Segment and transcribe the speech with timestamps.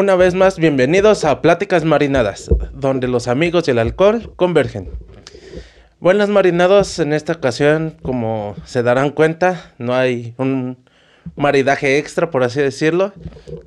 [0.00, 4.88] Una vez más, bienvenidos a Pláticas Marinadas, donde los amigos y el alcohol convergen.
[5.98, 10.78] Buenas marinados, en esta ocasión, como se darán cuenta, no hay un
[11.36, 13.12] maridaje extra, por así decirlo,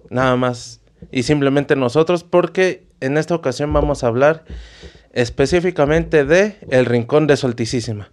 [0.09, 4.43] nada más y simplemente nosotros, porque en esta ocasión vamos a hablar
[5.11, 8.09] específicamente de El Rincón de Solticísima.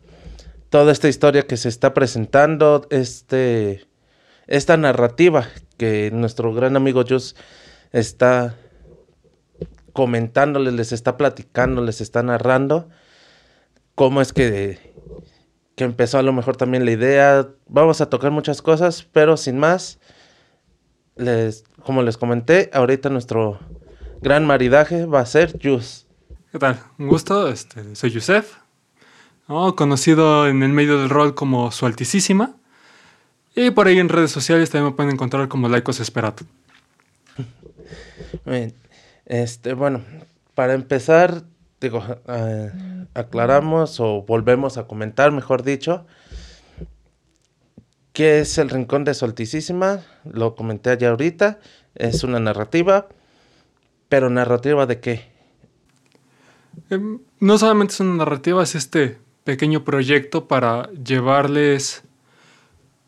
[0.69, 3.87] Toda esta historia que se está presentando, este,
[4.47, 5.49] esta narrativa
[5.79, 7.35] que nuestro gran amigo Jus
[7.93, 8.57] está
[9.93, 12.89] comentándoles, les está platicando, les está narrando
[14.01, 14.95] cómo es que,
[15.77, 17.49] que empezó a lo mejor también la idea.
[17.67, 19.99] Vamos a tocar muchas cosas, pero sin más,
[21.17, 23.59] les, como les comenté, ahorita nuestro
[24.23, 26.07] gran maridaje va a ser Jus.
[26.51, 26.81] ¿Qué tal?
[26.99, 28.55] Un gusto, este, soy Yusef,
[29.77, 32.55] conocido en el medio del rol como Su Altísima.
[33.55, 36.45] Y por ahí en redes sociales también me pueden encontrar como Laicos Esperato.
[39.27, 40.03] Este, bueno,
[40.55, 41.45] para empezar,
[41.81, 42.73] digo, eh,
[43.15, 46.05] aclaramos o volvemos a comentar, mejor dicho,
[48.13, 50.05] qué es el Rincón de Solticísima.
[50.25, 51.61] Lo comenté allá ahorita.
[51.95, 53.09] Es una narrativa,
[54.09, 55.31] pero narrativa de qué?
[56.91, 62.03] Em, no solamente es una narrativa, es este pequeño proyecto para llevarles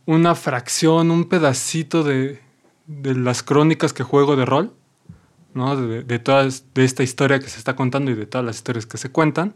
[0.07, 2.41] una fracción, un pedacito de,
[2.87, 4.73] de las crónicas que juego de rol
[5.55, 8.97] De, de, de esta historia que se está contando y de todas las historias que
[8.97, 9.55] se cuentan,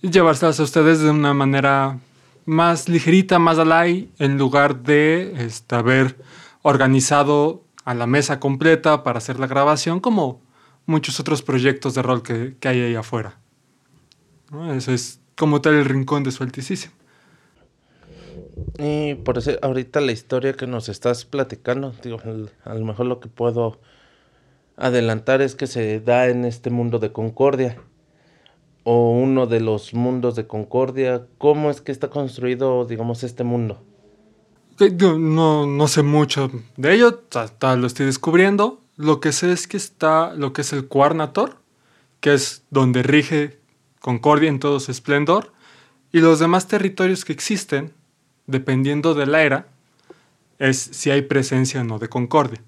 [0.00, 1.98] y llevárselas a ustedes de una manera
[2.46, 6.16] más ligerita, más alay, en lugar de este, haber
[6.62, 10.40] organizado a la mesa completa para hacer la grabación, como
[10.86, 13.38] muchos otros proyectos de rol que, hay ahí afuera.
[14.74, 16.92] Eso es como tal el rincón de su altísimo.
[18.78, 22.18] Y por eso ahorita la historia que nos estás platicando, digo,
[22.64, 23.78] a lo mejor lo que puedo
[24.80, 27.76] adelantar es que se da en este mundo de Concordia
[28.82, 31.26] o uno de los mundos de Concordia.
[31.38, 33.82] ¿Cómo es que está construido, digamos, este mundo?
[35.18, 37.22] No, no sé mucho de ello,
[37.60, 38.80] lo estoy descubriendo.
[38.96, 41.58] Lo que sé es que está lo que es el Cuarnator,
[42.20, 43.58] que es donde rige
[44.00, 45.52] Concordia en todo su esplendor,
[46.12, 47.92] y los demás territorios que existen,
[48.46, 49.68] dependiendo de la era,
[50.58, 52.62] es si hay presencia o no de Concordia.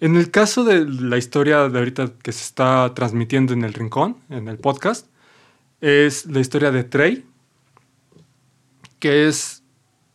[0.00, 4.16] En el caso de la historia de ahorita que se está transmitiendo en el rincón,
[4.30, 5.08] en el podcast,
[5.80, 7.26] es la historia de Trey,
[9.00, 9.64] que es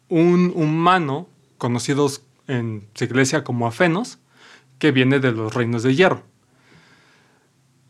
[0.07, 1.27] un humano
[1.57, 2.09] conocido
[2.47, 4.19] en su iglesia como Afenos,
[4.79, 6.23] que viene de los reinos de hierro.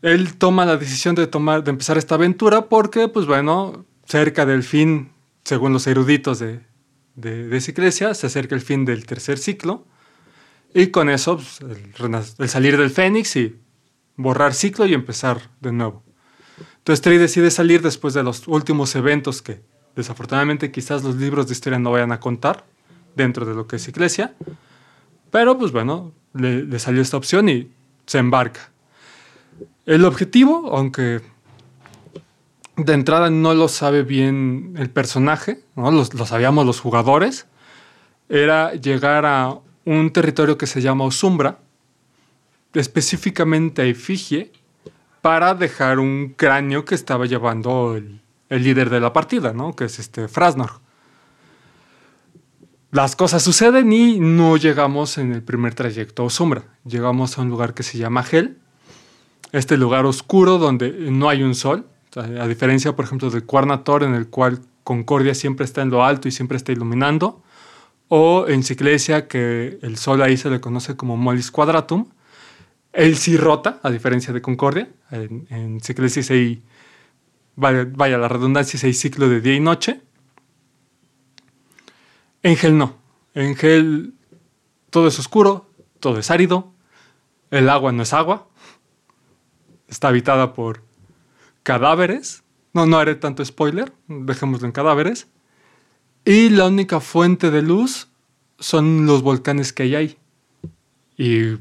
[0.02, 4.64] Él toma la decisión de, tomar, de empezar esta aventura porque, pues bueno, cerca del
[4.64, 5.10] fin,
[5.44, 6.60] según los eruditos de,
[7.14, 9.86] de, de iglesia, se acerca el fin del tercer ciclo
[10.74, 11.60] y con eso, pues,
[12.38, 13.56] el, salir del Fénix y
[14.16, 16.02] borrar ciclo y empezar de nuevo.
[16.78, 19.62] Entonces Trey decide salir después de los últimos eventos que
[19.94, 22.64] desafortunadamente quizás los libros de historia no vayan a contar
[23.14, 24.34] dentro de lo que es iglesia.
[25.30, 27.70] Pero pues bueno, le, salió esta opción y
[28.06, 28.70] se embarca.
[29.86, 31.20] El objetivo, aunque
[32.76, 35.92] de entrada no lo sabe bien el personaje, ¿no?
[35.92, 37.46] lo, lo sabíamos los jugadores,
[38.28, 41.58] era llegar a un territorio que se llama Osumbra,
[42.72, 44.52] específicamente a Efigie,
[45.22, 49.74] para dejar un cráneo que estaba llevando el, el líder de la partida, ¿no?
[49.74, 50.80] que es este Frasnor.
[52.90, 56.62] Las cosas suceden y no llegamos en el primer trayecto a Osumbra.
[56.84, 58.58] Llegamos a un lugar que se llama Hel,
[59.52, 61.86] este lugar oscuro donde no hay un sol,
[62.16, 66.28] a diferencia, por ejemplo, del Cuarnator, en el cual Concordia siempre está en lo alto
[66.28, 67.42] y siempre está iluminando
[68.08, 72.06] o en Ciclesia, que el Sol ahí se le conoce como Molis Quadratum.
[72.92, 74.88] Él sí rota, a diferencia de Concordia.
[75.10, 76.62] En, en Ciclesia hay,
[77.56, 80.00] vaya, vaya, la redundancia, hay ciclo de día y noche.
[82.42, 82.96] En Gel no.
[83.34, 84.14] En Gel
[84.90, 85.68] todo es oscuro,
[85.98, 86.72] todo es árido,
[87.50, 88.46] el agua no es agua,
[89.88, 90.82] está habitada por
[91.64, 92.44] cadáveres.
[92.72, 95.26] No, no haré tanto spoiler, dejémoslo en cadáveres.
[96.24, 98.08] Y la única fuente de luz
[98.58, 100.18] son los volcanes que hay ahí.
[101.18, 101.58] Y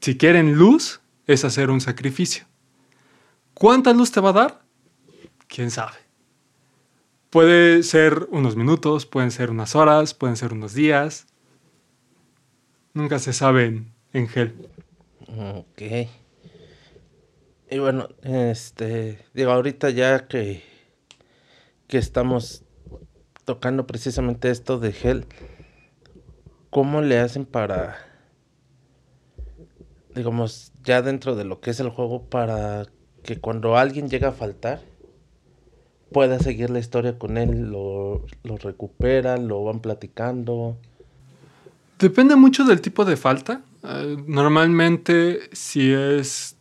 [0.00, 2.44] si quieren luz, es hacer un sacrificio.
[3.54, 4.62] ¿Cuánta luz te va a dar?
[5.48, 5.96] ¿Quién sabe?
[7.30, 11.26] Puede ser unos minutos, pueden ser unas horas, pueden ser unos días.
[12.92, 14.54] Nunca se sabe en, en gel.
[15.26, 15.82] Ok.
[17.70, 20.62] Y bueno, este, digo, ahorita ya que,
[21.88, 22.63] que estamos
[23.44, 25.26] tocando precisamente esto de gel,
[26.70, 27.96] ¿cómo le hacen para
[30.14, 32.86] digamos, ya dentro de lo que es el juego para
[33.22, 34.82] que cuando alguien llega a faltar,
[36.12, 40.76] pueda seguir la historia con él, lo, lo recuperan, lo van platicando.
[41.98, 43.62] Depende mucho del tipo de falta.
[43.82, 46.56] Eh, normalmente, si es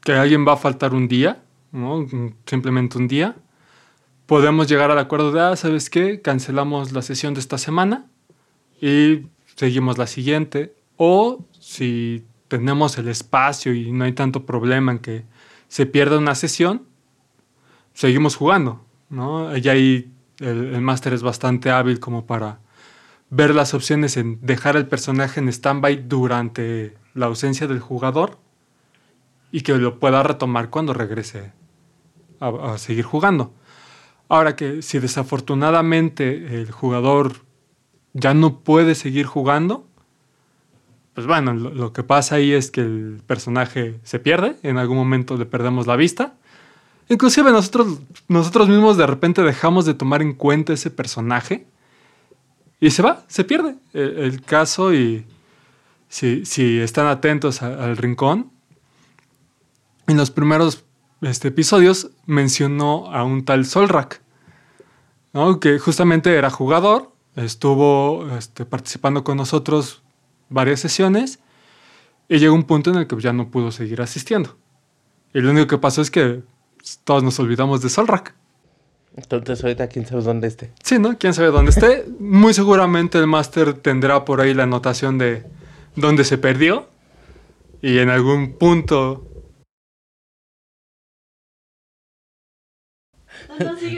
[0.00, 2.06] que alguien va a faltar un día, ¿no?
[2.46, 3.36] simplemente un día,
[4.28, 6.20] podemos llegar al acuerdo de, ah, ¿sabes qué?
[6.20, 8.06] Cancelamos la sesión de esta semana
[8.80, 9.22] y
[9.56, 10.76] seguimos la siguiente.
[10.96, 15.24] O si tenemos el espacio y no hay tanto problema en que
[15.66, 16.84] se pierda una sesión,
[17.94, 19.56] seguimos jugando, ¿no?
[19.56, 22.60] Y ahí el, el máster es bastante hábil como para
[23.30, 28.38] ver las opciones en dejar el personaje en stand-by durante la ausencia del jugador
[29.52, 31.52] y que lo pueda retomar cuando regrese
[32.40, 33.52] a, seguir jugando.
[34.28, 37.36] Ahora que si desafortunadamente el jugador
[38.12, 39.86] ya no puede seguir jugando,
[41.14, 45.36] pues bueno, lo, que pasa ahí es que el personaje se pierde, en algún momento
[45.36, 46.34] le perdemos la vista.
[47.08, 51.66] Inclusive nosotros, nosotros mismos de repente dejamos de tomar en cuenta ese personaje
[52.80, 55.24] y se va, se pierde el, caso y
[56.08, 58.52] si, si están atentos al rincón,
[60.06, 60.84] en los primeros
[61.20, 64.20] este, episodios mencionó a un tal Solrak,
[65.32, 65.60] ¿no?
[65.60, 70.02] que justamente era jugador, estuvo este, participando con nosotros
[70.48, 71.40] varias sesiones
[72.28, 74.56] y llegó un punto en el que ya no pudo seguir asistiendo.
[75.34, 76.42] Y lo único que pasó es que
[77.04, 78.34] todos nos olvidamos de Solrak.
[79.16, 80.72] Entonces ahorita quién sabe dónde esté.
[80.82, 81.18] Sí, ¿no?
[81.18, 82.06] Quién sabe dónde esté.
[82.20, 85.44] Muy seguramente el máster tendrá por ahí la anotación de
[85.96, 86.88] dónde se perdió.
[87.82, 89.24] Y en algún punto...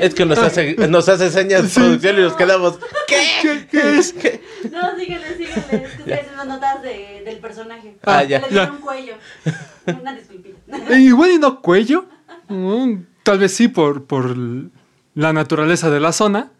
[0.00, 2.79] es que nos hace, nos hace señas de producción y nos quedamos.
[3.06, 3.67] ¿Qué?
[3.70, 4.14] ¿Qué, es?
[4.70, 5.85] No, síguele, síguele.
[5.85, 7.97] Estoy haciendo notas de, del personaje.
[8.05, 8.41] Ah, ya.
[8.41, 8.70] Le ya.
[8.70, 9.14] un cuello.
[9.87, 10.97] Una disculpita.
[10.99, 12.06] Igual y no cuello.
[12.49, 14.37] Mm, tal vez sí por, por
[15.14, 16.52] la naturaleza de la zona.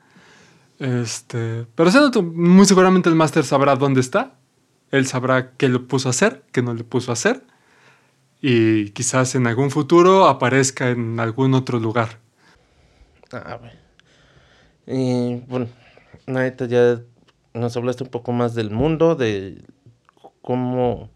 [0.79, 1.91] Este, pero
[2.23, 4.35] muy seguramente el máster sabrá dónde está.
[4.91, 7.45] Él sabrá qué le puso a hacer, qué no le puso a hacer.
[8.41, 12.19] Y quizás en algún futuro aparezca en algún otro lugar.
[13.33, 13.79] Ah, bueno.
[14.87, 15.69] Y bueno,
[16.27, 17.01] ahorita ya
[17.55, 19.63] nos hablaste un poco más del mundo, de
[20.43, 21.11] cómo,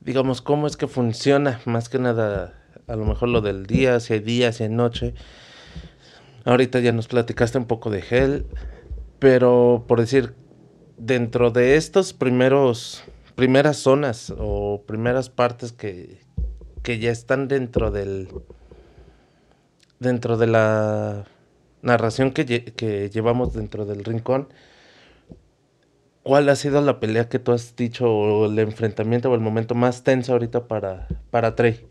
[0.00, 2.54] digamos, cómo es que funciona, más que nada,
[2.88, 5.14] a lo mejor lo del día, si hay día, si hay noche.
[6.44, 8.46] Ahorita ya nos platicaste un poco de Hell,
[9.18, 10.34] pero por decir,
[10.98, 13.02] dentro de estos primeros,
[13.34, 16.20] primeras zonas o primeras partes que,
[16.82, 18.28] que ya están dentro del,
[19.98, 21.24] dentro de la
[21.82, 24.48] narración que, que llevamos dentro del rincón,
[26.22, 29.74] ¿cuál ha sido la pelea que tú has dicho o el enfrentamiento o el momento
[29.74, 31.86] más tenso ahorita para, para Trey?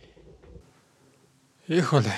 [1.68, 2.12] Híjole,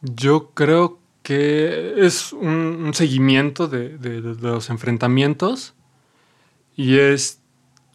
[0.00, 3.98] yo creo que es un, seguimiento de,
[4.40, 5.74] los enfrentamientos
[6.74, 7.40] y es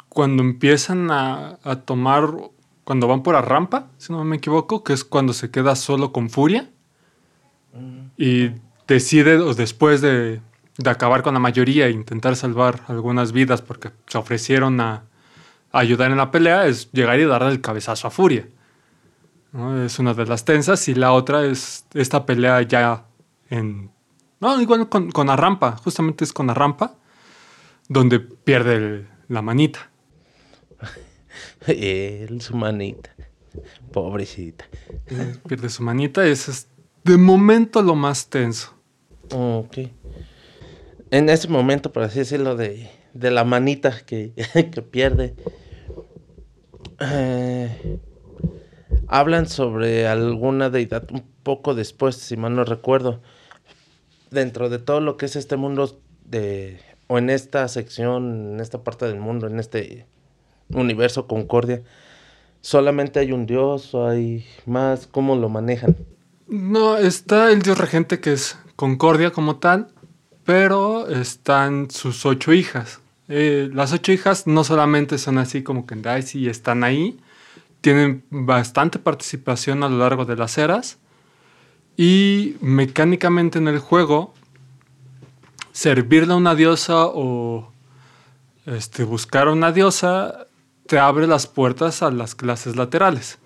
[0.10, 2.30] cuando empiezan a, tomar,
[2.86, 6.14] cuando van por la rampa, si no me equivoco, que es cuando se queda solo
[6.14, 6.70] con Furia
[8.16, 8.52] y
[8.88, 10.40] decide después de,
[10.86, 15.04] acabar con la mayoría e intentar salvar algunas vidas porque se ofrecieron a
[15.72, 18.48] ayudar en la pelea, es llegar y darle el cabezazo a Furia.
[19.84, 23.06] Es una de las tensas y la otra es esta pelea ya
[23.50, 23.90] en...
[24.40, 26.94] No, igual con, con la rampa, justamente es con la rampa,
[27.88, 29.90] donde pierde la manita.
[31.68, 33.16] Él, su manita.
[33.92, 34.66] Pobrecita.
[35.48, 36.68] Pierde su manita, ese es
[37.04, 38.74] de momento lo más tenso.
[39.32, 39.78] Ok.
[41.12, 44.34] En ese momento, por así decirlo, de, de la manita que,
[44.74, 45.36] que pierde.
[47.00, 48.00] Eh,
[49.08, 53.22] hablan sobre alguna deidad un poco después, si mal no recuerdo.
[54.32, 58.84] Dentro de todo lo que es este mundo de o en esta sección, en esta
[58.84, 60.08] parte del mundo, en este
[60.70, 61.82] universo Concordia,
[62.62, 65.96] solamente hay un dios o hay más, ¿cómo lo manejan?
[66.48, 69.88] No, está el dios regente que es Concordia como tal,
[70.44, 73.00] pero están sus ocho hijas.
[73.28, 75.96] Eh, las ocho hijas no solamente son así como que
[76.34, 77.18] y están ahí,
[77.82, 80.98] tienen bastante participación a lo largo de las eras
[81.98, 84.34] y mecánicamente en el juego
[85.72, 87.72] servirle a una diosa o
[88.66, 90.45] este, buscar a una diosa
[90.88, 93.40] te abre las puertas a las clases laterales.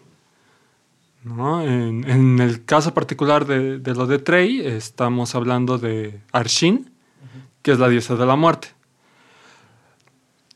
[1.26, 6.92] En, el caso particular de, lo de Trey, estamos hablando de Arshin,
[7.62, 8.70] que es la diosa de la muerte.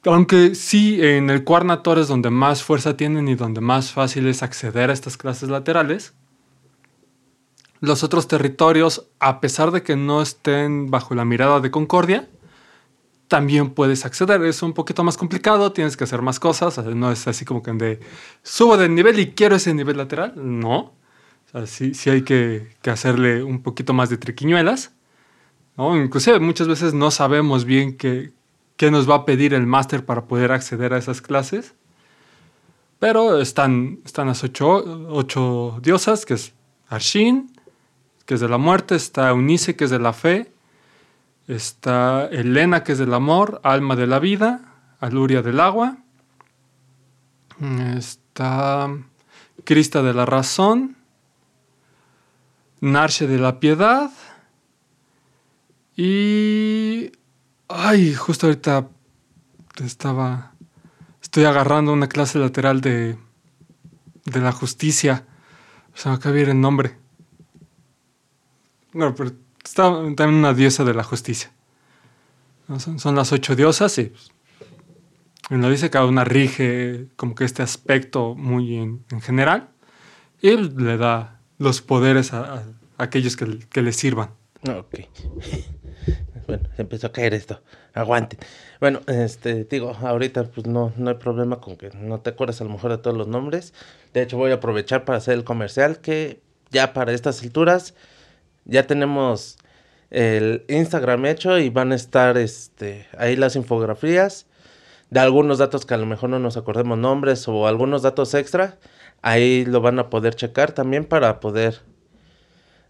[0.05, 4.41] aunque sí, en el Quarnator es donde más fuerza tienen y donde más fácil es
[4.41, 6.13] acceder a estas clases laterales.
[7.79, 12.29] Los otros territorios, a pesar de que no estén bajo la mirada de Concordia,
[13.33, 14.43] también puedes acceder.
[14.43, 16.77] Es un poquito más complicado, tienes que hacer más cosas.
[16.85, 17.99] No es así como que de
[18.43, 20.33] subo de nivel y quiero ese nivel lateral.
[20.35, 20.93] No.
[21.51, 24.93] O sí, hay que, hacerle un poquito más de triquiñuelas.
[25.75, 25.99] ¿no?
[25.99, 28.33] Inclusive muchas veces no sabemos bien qué,
[28.77, 31.73] qué nos va a pedir el máster para poder acceder a esas clases.
[32.99, 36.53] Pero están, están las ocho, ocho diosas, que es
[36.87, 37.51] Arshin,
[38.27, 40.52] que es de la muerte, está Eunice, que es de la fe,
[41.47, 44.62] Está Elena, que es del amor, alma de la vida,
[45.00, 45.97] aluria del agua.
[47.97, 48.89] Está
[49.63, 50.97] Crista de la razón,
[52.81, 54.12] Narche de la piedad.
[55.95, 57.12] Y...
[57.69, 58.89] Ay, justo ahorita
[59.83, 60.53] estaba...
[61.21, 63.17] Estoy agarrando una clase lateral de,
[64.25, 65.25] de la justicia.
[65.93, 66.97] Se me acaba de ir el nombre.
[68.93, 69.31] No, pero
[69.63, 69.84] está
[70.15, 71.51] también una diosa de la justicia.
[72.98, 74.32] Son, las ocho diosas y pues,
[75.50, 79.70] lo dice cada una rige como que este aspecto muy en, general
[80.41, 82.63] y le da los poderes a,
[82.98, 84.29] aquellos que, que, le sirvan.
[84.67, 84.96] Ok.
[86.48, 87.62] bueno, empezó a caer esto.
[87.93, 88.38] Aguante.
[88.79, 92.63] Bueno, este, digo, ahorita pues no, no hay problema con que no te acuerdas a
[92.63, 93.74] lo mejor de todos los nombres.
[94.13, 96.41] De hecho, voy a aprovechar para hacer el comercial que
[96.72, 97.93] ya para estas alturas
[98.65, 99.58] ya tenemos
[100.10, 104.46] el Instagram hecho y van a estar este, ahí las infografías
[105.10, 108.79] de algunos datos que a lo mejor no nos acordemos nombres o algunos datos extra.
[109.22, 111.82] Ahí lo van a poder checar también para poder,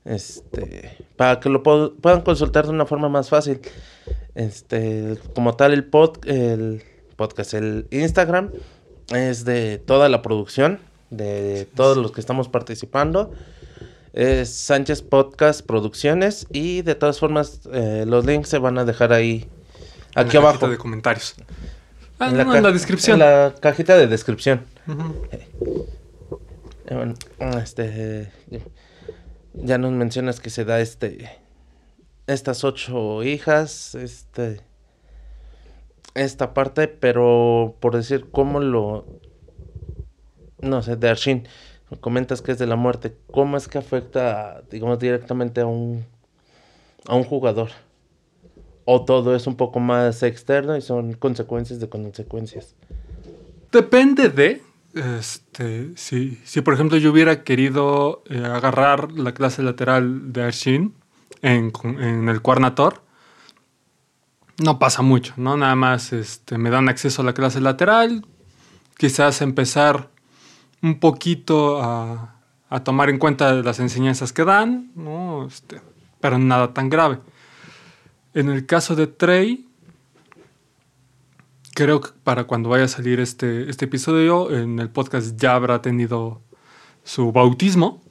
[0.06, 3.60] este, para que lo puedan consultar de una forma más fácil.
[4.36, 6.82] Este, como tal el, pod, el
[7.18, 8.52] podcast, el Instagram
[9.14, 13.32] es de toda la producción, de todos los que estamos participando
[14.14, 19.12] es Sánchez Podcast Producciones y de todas formas eh, los links se van a dejar
[19.12, 19.50] ahí
[20.16, 20.70] aquí en la abajo.
[20.70, 21.36] de comentarios.
[22.20, 24.66] Ah, en, la descripción en la cajita de descripción.
[25.32, 27.16] Eh, bueno,
[27.62, 28.32] este
[29.54, 31.42] ya nos mencionas que se da este
[32.28, 34.62] estas ocho hijas este
[36.14, 39.08] esta parte pero por decir cómo lo
[40.60, 41.48] no sé de Arshin
[42.00, 46.06] comentas que es de la muerte, ¿cómo es que afecta, digamos, directamente a un,
[47.08, 47.70] a un jugador?
[48.86, 52.76] ¿O todo es un poco más externo y son consecuencias de consecuencias?
[53.72, 54.62] Depende de,
[54.94, 60.94] este, si, si por ejemplo yo hubiera querido eh, agarrar la clase lateral de Arshin
[61.42, 63.02] en, en, el Quarnator,
[64.64, 65.58] no pasa mucho, ¿no?
[65.58, 68.26] Nada más este, me dan acceso a la clase lateral,
[68.98, 70.13] quizás empezar
[70.84, 72.30] un poquito a,
[72.84, 75.48] tomar en cuenta las enseñanzas que dan, ¿no?
[75.48, 75.80] Este,
[76.20, 77.20] pero nada tan grave.
[78.34, 79.68] En el caso de Trey,
[81.74, 85.82] creo que para cuando vaya a salir este, este episodio, en el podcast ya habrá
[85.82, 86.42] tenido
[87.04, 88.02] su bautismo.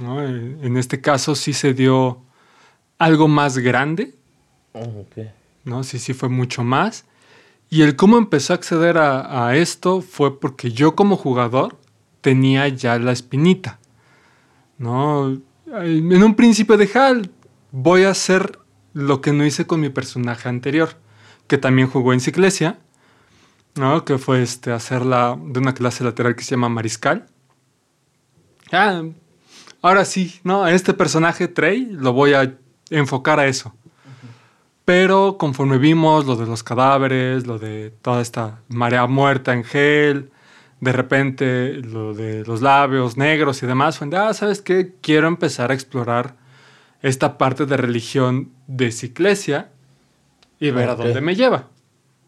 [0.00, 2.22] En este caso sí se dio
[2.98, 4.14] algo más grande.
[4.72, 5.06] Oh,
[5.64, 5.82] ¿no?
[5.84, 7.04] Sí, sí fue mucho más.
[7.72, 11.78] Y el cómo empezó a acceder a, esto fue porque yo como jugador
[12.20, 13.78] tenía ya la espinita.
[14.78, 15.40] ¿no?
[15.66, 17.30] En un principio de Hal
[17.70, 18.58] voy a hacer
[18.92, 20.96] lo que no hice con mi personaje anterior,
[21.46, 22.78] que también jugó en Ciclesia,
[23.76, 24.04] ¿no?
[24.04, 27.26] que fue este, hacerla de una clase lateral que se llama Mariscal.
[28.72, 29.02] Ah,
[29.82, 30.66] ahora sí, ¿no?
[30.66, 32.54] Este personaje, Trey, lo voy a
[32.90, 33.74] enfocar a eso.
[34.84, 40.30] Pero conforme vimos lo de los cadáveres, lo de toda esta marea muerta en gel,
[40.80, 44.94] de repente lo de los labios negros y demás, fue, ah, ¿sabes qué?
[45.00, 46.36] Quiero empezar a explorar
[47.02, 49.70] esta parte de religión de Ciclesia
[50.58, 51.68] y ver a dónde me lleva.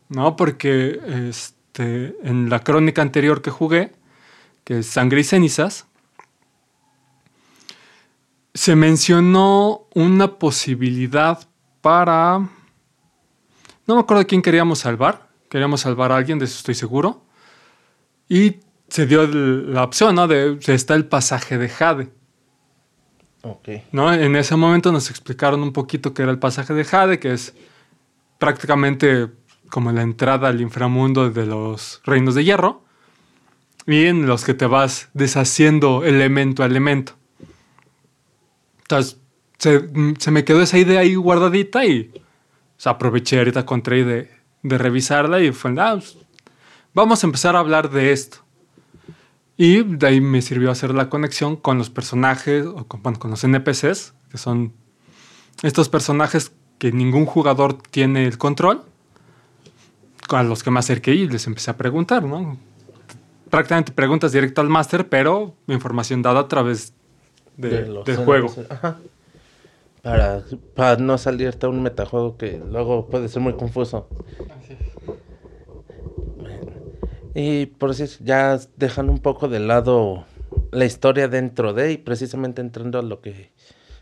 [0.09, 0.37] ¿No?
[0.37, 3.93] Porque este, en la crónica anterior que jugué,
[4.65, 5.87] que es Sangre y Cenizas,
[8.55, 11.49] se mencionó una posibilidad
[11.81, 12.39] para...
[13.87, 15.29] No me acuerdo quién queríamos salvar.
[15.49, 17.23] Queríamos salvar a alguien, de eso estoy seguro.
[18.33, 20.27] Y se dio la opción, ¿no?
[20.27, 22.09] De, está el pasaje de Jade.
[23.43, 23.69] Ok.
[23.93, 24.11] ¿no?
[24.11, 27.55] En ese momento nos explicaron un poquito qué era el pasaje de Jade, que es
[28.39, 29.29] prácticamente
[29.69, 32.83] como la entrada al inframundo de los reinos de hierro,
[33.87, 37.13] y en los que te vas deshaciendo elemento a elemento.
[38.81, 39.19] Entonces,
[39.59, 42.11] se, me quedó esa idea ahí guardadita y
[42.83, 44.31] aproveché ahorita con Trey de,
[44.63, 46.17] de revisarla y fue, ah, pues,
[46.95, 48.39] vamos a empezar a hablar de esto.
[49.57, 53.31] Y de ahí me sirvió hacer la conexión con los personajes, o con, bueno, con
[53.31, 54.73] los NPCs, que son
[55.63, 58.83] estos personajes que ningún jugador tiene el control,
[60.31, 62.57] a los que me acerqué y les empecé a preguntar, ¿no?
[63.51, 66.95] Prácticamente preguntas directo al máster, pero información dada a través
[67.59, 68.53] de- los del juego.
[68.71, 68.99] Ajá.
[70.01, 70.43] Para,
[70.75, 74.09] para no salirte a un metajuego que luego puede ser muy confuso.
[74.39, 74.55] Bueno,
[77.35, 80.27] Y por así ya dejando un poco de lado
[80.71, 83.53] la historia dentro de y precisamente entrando a lo que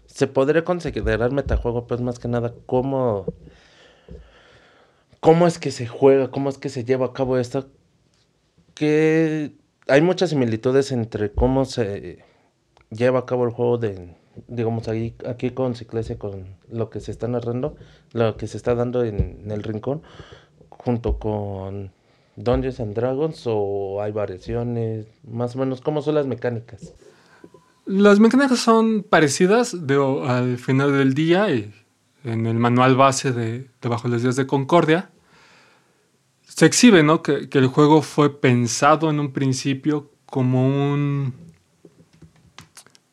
[0.07, 3.27] se podría considerar metajuego, pues más que nada cómo,
[5.21, 7.69] cómo es que se juega, cómo es que se lleva a cabo esto,
[8.75, 9.53] que
[9.87, 12.25] hay muchas similitudes entre cómo se
[12.91, 14.17] lleva a cabo el juego de,
[14.49, 17.77] digamos, ahí, aquí con Ciclesia, con lo que se está narrando,
[18.13, 20.03] lo que se está dando en el rincón,
[20.71, 21.93] junto con
[22.43, 26.95] Dungeons and Dragons, o hay variaciones, más o menos, ¿cómo son las mecánicas?
[27.87, 31.73] Las mecánicas son parecidas al final del día y
[32.25, 35.11] en el manual base de, de Bajo los Días de Concordia.
[36.43, 37.23] Se exhibe ¿no?
[37.23, 41.35] que, que el juego fue pensado en un principio como un,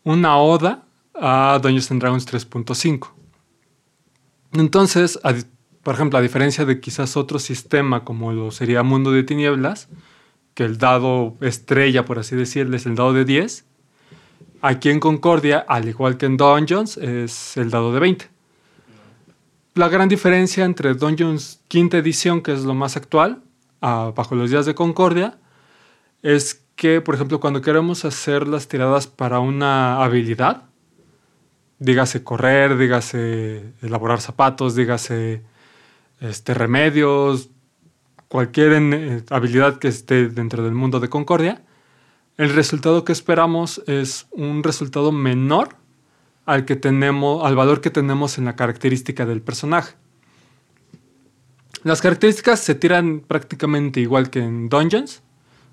[0.03, 3.09] una oda a Dungeons and Dragons 3.5.
[4.53, 5.33] Entonces, a
[5.87, 9.87] por ejemplo, a diferencia de quizás otro sistema como lo sería Mundo de Tinieblas,
[10.53, 13.63] que el dado estrella, por así decirlo, es el dado de 10,
[14.61, 18.27] Aquí en Concordia, al igual que en Dungeons, es el dado de 20.
[19.75, 23.41] La gran diferencia entre Dungeons quinta edición, que es lo más actual,
[23.79, 25.37] Bajo los días de Concordia,
[26.21, 30.63] es que, por ejemplo, cuando queremos hacer las tiradas para una habilidad,
[31.79, 35.43] dígase correr, dígase elaborar zapatos, dígase
[36.19, 37.49] este, remedios,
[38.27, 41.63] cualquier eh, habilidad que esté dentro del mundo de Concordia,
[42.37, 45.75] el resultado que esperamos es un resultado menor
[46.45, 49.95] al que tenemos, al valor que tenemos en la característica del personaje.
[51.83, 55.23] Las características se tiran prácticamente igual que en Dungeons,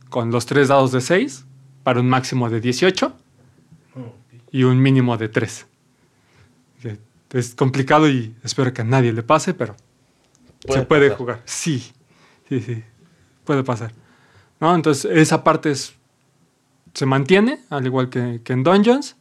[0.09, 1.45] con los tres dados de 6
[1.83, 3.13] para un máximo de 18
[4.53, 5.67] y un mínimo de 3.
[7.31, 9.75] Es complicado y espero que a nadie le pase, pero
[10.73, 11.19] se puede pasar.
[11.19, 11.43] jugar.
[11.45, 11.93] Sí,
[12.49, 12.83] sí, sí,
[13.45, 13.93] puede pasar.
[14.61, 14.75] ¿No?
[14.75, 15.95] Entonces, esa parte es-
[16.95, 19.17] se mantiene, al igual que, que en Dungeons.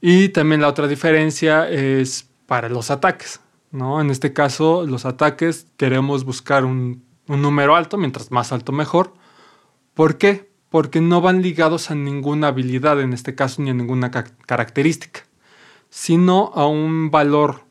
[0.00, 3.40] Y también la otra diferencia es para los ataques.
[3.70, 4.00] ¿no?
[4.00, 9.14] En este caso, los ataques queremos buscar un, un número alto, mientras más alto mejor.
[9.94, 10.50] ¿Por qué?
[10.68, 15.20] Porque no van ligados a ninguna habilidad, en este caso, ni a ninguna ca- característica,
[15.88, 17.62] sino a un valor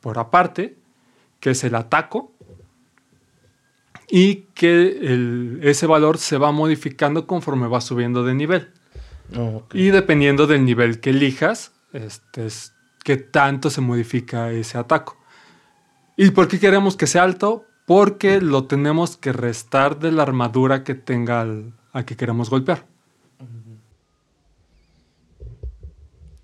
[0.00, 0.76] por aparte,
[1.40, 2.32] que es el ataco,
[4.08, 8.70] y que el- ese valor se va modificando conforme va subiendo de nivel.
[9.36, 9.74] Ok.
[9.74, 12.72] Y dependiendo del nivel que elijas, este es
[13.02, 15.16] qué tanto se modifica ese ataco.
[16.16, 17.66] ¿Y por qué queremos que sea alto?
[17.84, 22.86] Porque lo tenemos que restar de la armadura que tenga al, al que queremos golpear.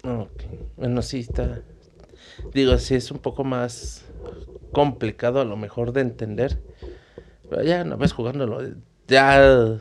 [0.05, 0.43] Ok.
[0.77, 1.63] Bueno, sí está.
[2.53, 4.05] Digo, sí es un poco más
[4.73, 6.59] complicado a lo mejor de entender.
[7.49, 8.61] Pero ya una vez jugándolo,
[9.07, 9.79] ya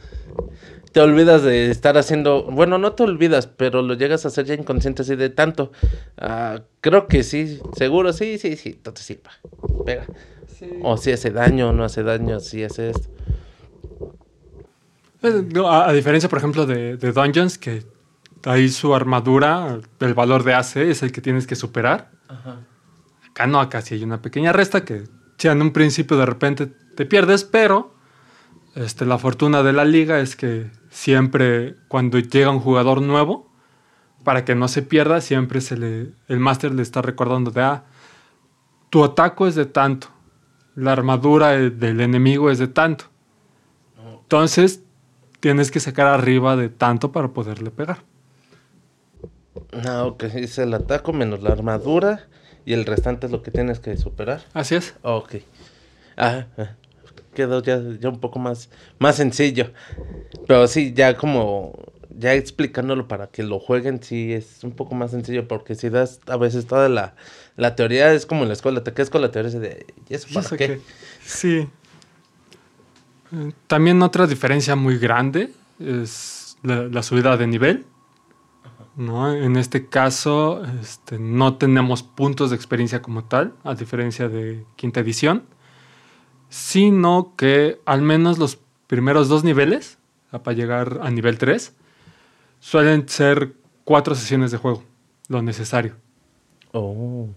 [0.91, 2.43] te olvidas de estar haciendo.
[2.43, 5.71] Bueno, no te olvidas, pero lo llegas a hacer ya inconsciente así de tanto.
[6.17, 8.69] Ah, creo que sí, seguro, sí, sí, sí.
[8.69, 9.31] Entonces sí, pa,
[9.85, 10.05] pega.
[10.83, 13.09] O si hace daño, no hace daño, si hace esto.
[15.23, 17.83] Eh, no, A, a diferencia, por ejemplo, de, de Dungeons, que
[18.45, 22.11] ahí su armadura, el valor de AC es el que tienes que superar.
[22.27, 22.59] Acá
[23.47, 25.03] no, acá sí hay una pequeña resta que
[25.37, 27.93] si en un principio de repente te pierdes, pero
[28.75, 33.49] este, la fortuna de la liga es que siempre cuando llega un jugador nuevo,
[34.23, 37.85] para que no se pierda, siempre se le, el máster le está recordando de, ah,
[38.89, 40.09] tu ataco es de tanto,
[40.75, 43.05] la armadura eh, del enemigo es de tanto.
[44.21, 44.83] Entonces,
[45.39, 48.03] tienes que sacar arriba de tanto para poderle pegar.
[49.83, 52.27] No, ok, es el ataco menos la armadura
[52.65, 54.41] y el restante es lo que tienes que superar.
[54.53, 54.95] Así es.
[55.01, 55.35] Ok.
[56.17, 56.75] Ah, ah,
[57.33, 58.69] quedó ya, ya un poco más,
[58.99, 59.71] más sencillo.
[60.47, 61.73] Pero sí, ya como,
[62.09, 65.47] ya explicándolo para que lo jueguen, sí es un poco más sencillo.
[65.47, 67.15] Porque si das a veces toda la,
[67.57, 70.27] la teoría, es como en la escuela, te quedas con la teoría de, ¿y eso
[70.29, 70.81] ¿Y para qué?
[71.25, 71.67] Sí.
[73.33, 77.85] Eh, También otra diferencia muy grande es la, la subida de nivel.
[78.95, 79.31] ¿No?
[79.31, 84.99] En este caso, este, no tenemos puntos de experiencia como tal, a diferencia de quinta
[84.99, 85.43] edición.
[86.49, 89.97] sino que al menos los primeros dos niveles,
[90.31, 91.73] para llegar a nivel 3,
[92.59, 93.53] suelen ser
[93.85, 94.83] cuatro sesiones de juego,
[95.29, 95.95] lo necesario.
[96.73, 97.29] Oh.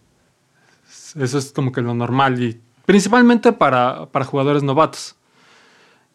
[1.14, 5.14] Eso es como que lo normal y principalmente para, para jugadores novatos.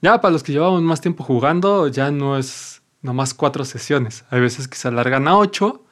[0.02, 4.26] Ya para los que llevamos más tiempo jugando, ya no es nomás cuatro sesiones.
[4.30, 5.86] Hay veces que se alargan a ocho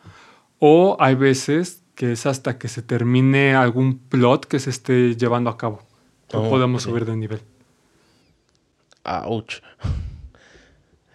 [0.59, 5.49] o hay veces que es hasta que se termine algún plot que se esté llevando
[5.49, 5.81] a cabo.
[6.33, 7.41] No Oh, podemos subir de nivel.
[9.03, 9.61] Ouch.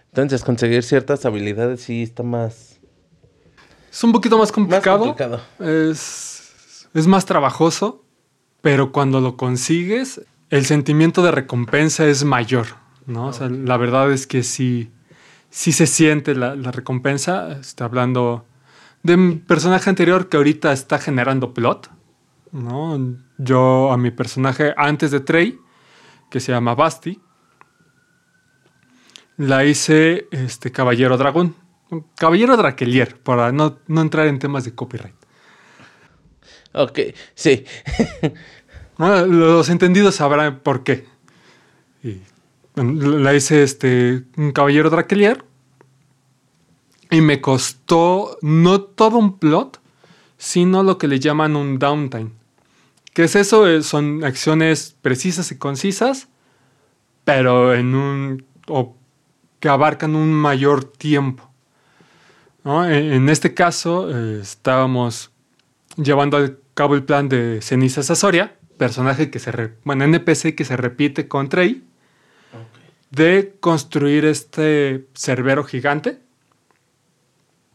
[0.09, 2.79] Entonces, conseguir ciertas habilidades sí está más,
[3.91, 4.99] Es un poquito más más complicado.
[5.01, 5.41] complicado.
[5.59, 8.05] Es, es más trabajoso,
[8.61, 12.67] pero cuando lo consigues, el sentimiento de recompensa es mayor,
[13.07, 13.29] ¿no?
[13.29, 14.91] O sea, la verdad es que sí,
[15.53, 17.53] sí se siente la, la recompensa.
[17.53, 18.47] Está hablando
[19.03, 21.91] de un personaje anterior que ahorita está generando plot,
[22.51, 23.17] ¿no?
[23.39, 25.59] Yo a mi personaje antes de Trey,
[26.31, 27.21] que se llama Basti,
[29.37, 31.55] la hice este, Caballero Dragón.
[32.17, 35.15] Caballero Draquelier, para no, no entrar en temas de copyright.
[36.73, 36.99] Ok,
[37.35, 37.67] sí.
[38.99, 41.07] Los entendidos sabrán por qué.
[42.03, 42.23] Y,
[42.75, 45.45] la hice este, un caballero Draquelier.
[47.11, 49.81] Y me costó no todo un plot,
[50.39, 52.31] sino lo que le llaman un downtime.
[53.13, 53.69] ¿Qué es eso?
[53.69, 56.29] Eh, Son acciones precisas y concisas,
[57.25, 58.47] pero en un.
[59.61, 61.51] que abarcan un mayor tiempo.
[62.65, 62.89] ¿no?
[62.89, 65.31] En, este caso, eh, estábamos
[65.97, 69.75] llevando a cabo el plan de Ceniza Sasoria, personaje que se.
[69.85, 71.85] bueno, NPC que se repite con Trey,
[73.13, 76.21] de construir este cerbero gigante.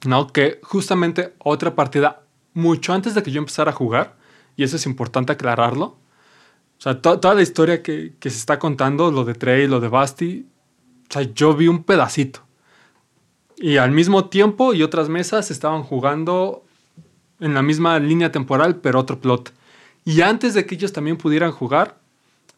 [0.05, 0.27] ¿no?
[0.27, 2.21] Que justamente otra partida,
[2.53, 4.15] mucho antes de que yo empezara a jugar,
[4.55, 5.85] y eso es importante aclararlo.
[5.85, 9.79] O sea, to- toda la historia que, que se está contando, lo de Trey, lo
[9.79, 10.47] de Basti,
[11.09, 12.41] o sea, yo vi un pedacito.
[13.57, 16.63] Y al mismo tiempo y otras mesas estaban jugando
[17.39, 19.51] en la misma línea temporal, pero otro plot.
[20.05, 21.97] Y antes de que ellos también pudieran jugar,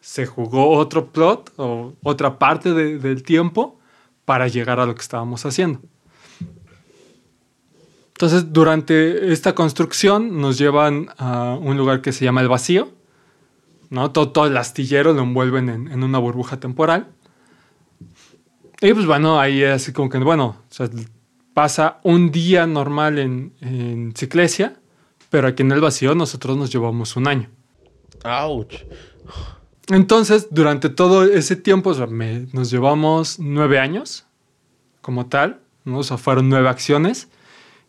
[0.01, 3.79] se jugó otro plot o otra parte de- del tiempo
[4.25, 5.81] para llegar a lo que estábamos haciendo.
[8.09, 12.89] Entonces, durante esta construcción nos llevan a un lugar que se llama el vacío.
[13.89, 14.11] ¿no?
[14.11, 17.07] Todo, el astillero lo envuelven en, una burbuja temporal.
[18.81, 20.57] Y pues bueno, ahí así como que, bueno,
[21.53, 24.79] pasa un día normal en, Ciclesia,
[25.29, 27.49] pero aquí en el vacío nosotros nos llevamos un año.
[28.23, 28.83] Ouch.
[29.89, 31.93] Entonces, durante todo ese tiempo,
[32.53, 34.25] nos llevamos nueve años
[35.01, 35.99] como tal, ¿no?
[35.99, 37.27] O sea, fueron nueve acciones.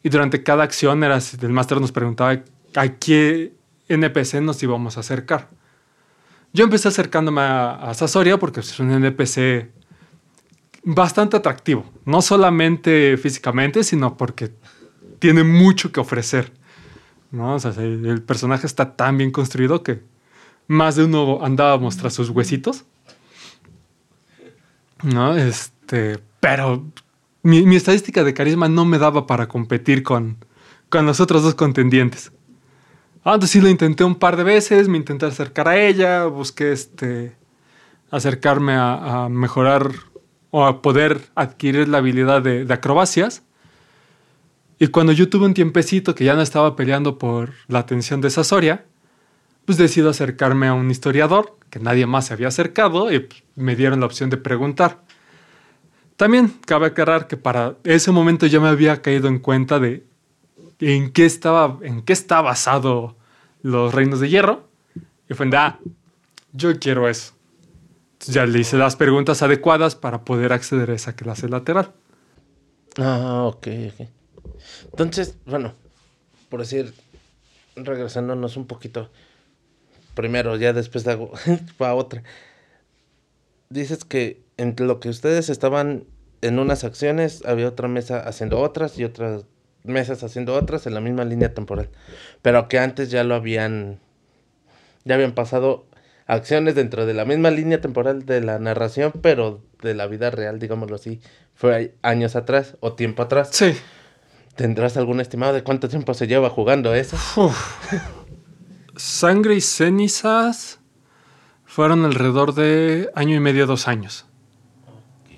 [0.03, 2.43] Y durante cada acción el máster nos preguntaba
[2.75, 3.53] a qué
[3.89, 5.51] NPC nos íbamos a acercar.
[6.55, 9.71] Yo empecé acercándome a, a Sasoria porque es un NPC
[10.83, 11.85] bastante atractivo.
[12.07, 14.53] No solamente físicamente, sino porque
[15.19, 16.51] tiene mucho que ofrecer.
[17.37, 20.03] O sea, el personaje está tan bien construido que
[20.71, 22.85] más de uno andábamos tras sus huesitos.
[25.03, 25.37] ¿No?
[25.37, 26.21] Este.
[26.39, 26.85] Pero
[27.43, 30.37] mi, estadística de carisma no me daba para competir con,
[30.89, 32.31] con los otros dos contendientes.
[33.17, 37.37] Entonces sí lo intenté un par de veces, me intenté acercar a ella, busqué este.
[38.13, 39.91] acercarme a, mejorar
[40.51, 43.43] o a poder adquirir la habilidad de, acrobacias.
[44.79, 48.31] Y cuando yo tuve un tiempecito que ya no estaba peleando por la atención de
[48.31, 48.87] Sasoria,
[49.71, 53.77] pues decido acercarme a un historiador que nadie más se había acercado y pues, me
[53.77, 54.99] dieron la opción de preguntar.
[56.17, 60.05] También cabe aclarar que para ese momento ya me había caído en cuenta de
[60.81, 63.15] en qué estaba, en qué está basado
[63.63, 64.67] los reinos de hierro.
[65.29, 65.79] Y fue de, ah,
[66.53, 67.35] yo quiero eso.
[68.27, 71.93] Ya le hice las preguntas adecuadas para poder acceder a esa clase lateral.
[72.99, 74.09] Ah, ok, ok.
[74.87, 75.75] Entonces, bueno,
[76.49, 76.93] por decir,
[77.77, 79.11] regresándonos un poquito.
[80.21, 81.33] Primero, ya después hago
[81.79, 82.23] para otra.
[83.71, 86.05] Dices que entre lo que ustedes estaban
[86.43, 89.47] en unas acciones, había otra mesa haciendo otras y otras
[89.83, 91.89] mesas haciendo otras en la misma línea temporal.
[92.43, 93.99] Pero que antes ya lo habían.
[95.07, 95.87] Ya habían pasado
[96.27, 100.59] acciones dentro de la misma línea temporal de la narración, pero de la vida real,
[100.59, 101.23] digámoslo así.
[101.55, 103.49] Fue años atrás o tiempo atrás.
[103.53, 103.75] Sí.
[104.55, 107.17] ¿Tendrás algún estimado de cuánto tiempo se lleva jugando eso?
[107.41, 108.20] Uf.
[109.01, 110.79] Sangre y cenizas
[111.65, 114.27] fueron alrededor de año y medio, dos años.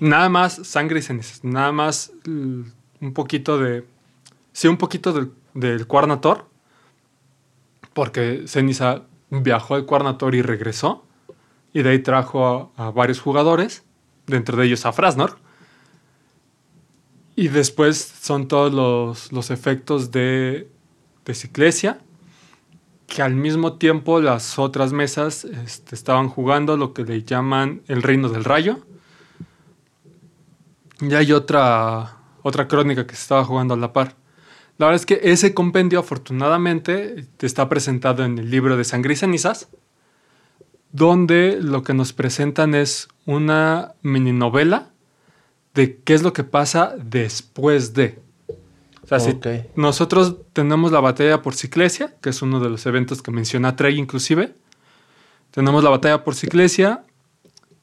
[0.01, 1.43] Nada más sangre y cenizas.
[1.45, 3.85] Nada más un poquito de.
[4.51, 6.45] Sí, un poquito del, del Cuarnator.
[7.93, 11.05] Porque Ceniza viajó al Cuarnator y regresó.
[11.73, 13.83] y de ahí trajo a, a varios jugadores,
[14.27, 15.37] dentro de ellos a Frasnor.
[17.35, 20.69] Y después son todos los, los efectos de,
[21.25, 21.99] de Ciclesia,
[23.13, 28.01] que al mismo tiempo las otras mesas este, estaban jugando lo que le llaman el
[28.01, 28.79] Reino del Rayo.
[30.99, 34.15] Y hay otra, otra crónica que se estaba jugando a la par.
[34.79, 39.17] La verdad es que ese compendio, afortunadamente, está presentado en el libro de Sangre y
[39.17, 39.69] Cenizas,
[40.91, 44.89] donde lo que nos presentan es una mini novela
[45.75, 48.22] de qué es lo que pasa después de.
[49.19, 49.37] Si
[49.75, 53.97] nosotros tenemos la batalla por Ciclesia, que es uno de los eventos que menciona Trey
[53.97, 54.55] inclusive.
[55.51, 57.03] Tenemos la batalla por Ciclesia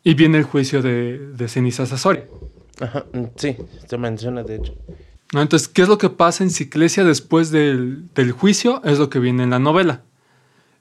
[0.03, 2.27] y viene el juicio de, de Cenizas Azoria.
[2.81, 4.75] Ajá, mm, sí, se menciona de hecho.
[5.33, 5.43] ¿no?
[5.43, 8.83] Entonces, ¿qué es lo que pasa en Ciclesia después del, del juicio?
[8.85, 10.03] Es lo que viene en la novela.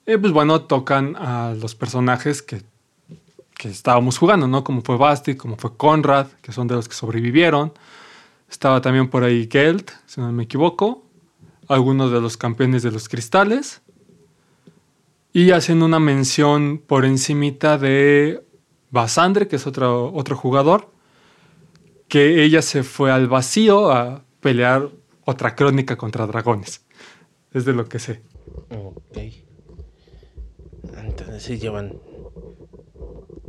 [0.07, 2.63] Y pues bueno, tocan a los personajes que,
[3.57, 4.63] que estábamos jugando, ¿no?
[4.63, 7.73] Como fue Basti, como fue Conrad, que son de los que sobrevivieron.
[8.49, 11.05] Estaba también por ahí Geld, si no me equivoco.
[11.67, 13.81] Algunos de los campeones de los cristales.
[15.31, 18.43] Y hacen una mención por encimita de
[18.89, 20.89] Basandre, que es otro, otro jugador,
[22.07, 24.89] que ella se fue al vacío a pelear
[25.25, 26.85] otra crónica contra dragones.
[27.53, 28.21] Es de lo que sé.
[28.71, 29.17] Ok.
[30.97, 31.99] Entonces sí llevan.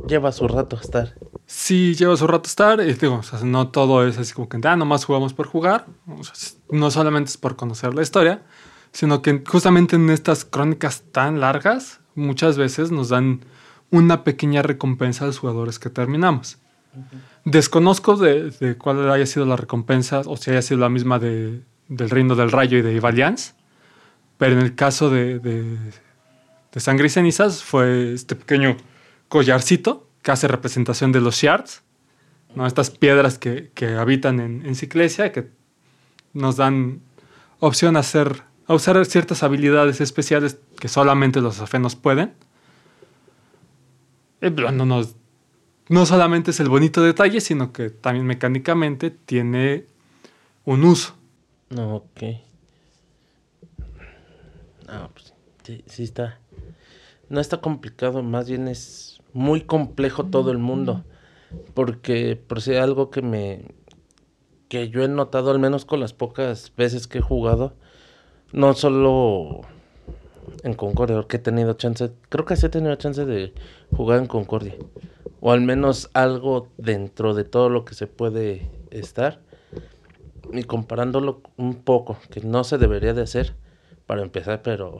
[0.07, 1.15] Lleva su rato estar.
[1.53, 2.79] Sí, lleva su rato estar.
[2.79, 5.85] Y digo, o sea, no todo es así como que, ah, nomás jugamos por jugar.
[6.07, 8.41] O sea, es- no solamente es por conocer la historia,
[8.93, 13.41] sino que justamente en estas crónicas tan largas, muchas veces nos dan
[13.89, 16.57] una pequeña recompensa a los jugadores que terminamos.
[17.43, 21.61] Desconozco de, de cuál haya sido la recompensa, o si haya sido la misma de,
[21.89, 23.55] del Reino del Rayo y de Ivalians,
[24.37, 25.77] pero en el caso de, de,
[26.71, 28.77] de Sangre y Cenizas fue este pequeño
[29.27, 31.81] collarcito que hace representación de los shards,
[32.55, 32.67] ¿no?
[32.67, 35.49] estas piedras que, que habitan en, en Ciclesia, que
[36.33, 37.01] nos dan
[37.59, 42.33] opción a, hacer, a usar ciertas habilidades especiales que solamente los afenos pueden.
[44.41, 45.15] Y bueno, nos-
[45.89, 49.85] no solamente es el bonito detalle, sino que también mecánicamente tiene
[50.65, 51.15] un uso.
[51.69, 52.23] No, ok.
[54.87, 56.39] Ah, pues sí, sí está.
[57.29, 61.03] No está complicado, más bien es muy complejo todo el mundo.
[61.73, 63.75] Porque, por si algo que me.
[64.69, 67.73] que yo he notado, al menos con las pocas veces que he jugado,
[68.53, 69.61] no solo
[70.63, 73.53] en Concordia, porque he tenido chance, creo que sí he tenido chance de
[73.95, 74.75] jugar en Concordia.
[75.39, 79.41] O al menos algo dentro de todo lo que se puede estar
[80.53, 83.55] y comparándolo un poco, que no se debería de hacer
[84.05, 84.99] para empezar, pero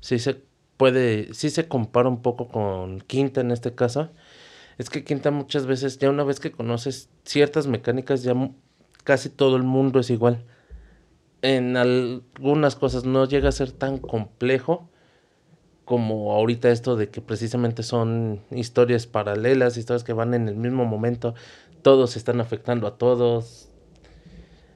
[0.00, 0.42] sí se
[0.78, 4.08] puede, sí se compara un poco con Quinta en este caso.
[4.78, 8.34] Es que Quinta muchas veces, ya una vez que conoces ciertas mecánicas, ya
[9.04, 10.46] casi todo el mundo es igual.
[11.42, 14.88] En algunas cosas no llega a ser tan complejo
[15.84, 20.84] como ahorita esto de que precisamente son historias paralelas, historias que van en el mismo
[20.84, 21.34] momento,
[21.80, 23.67] todos están afectando a todos,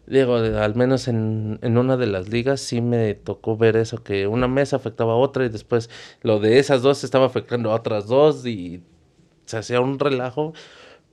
[0.07, 4.27] Digo, al menos en, en una de las ligas sí me tocó ver eso, que
[4.27, 5.91] una mesa afectaba a otra y después
[6.23, 8.83] lo de esas dos estaba afectando a otras dos y
[9.47, 10.55] se hacía un relajo,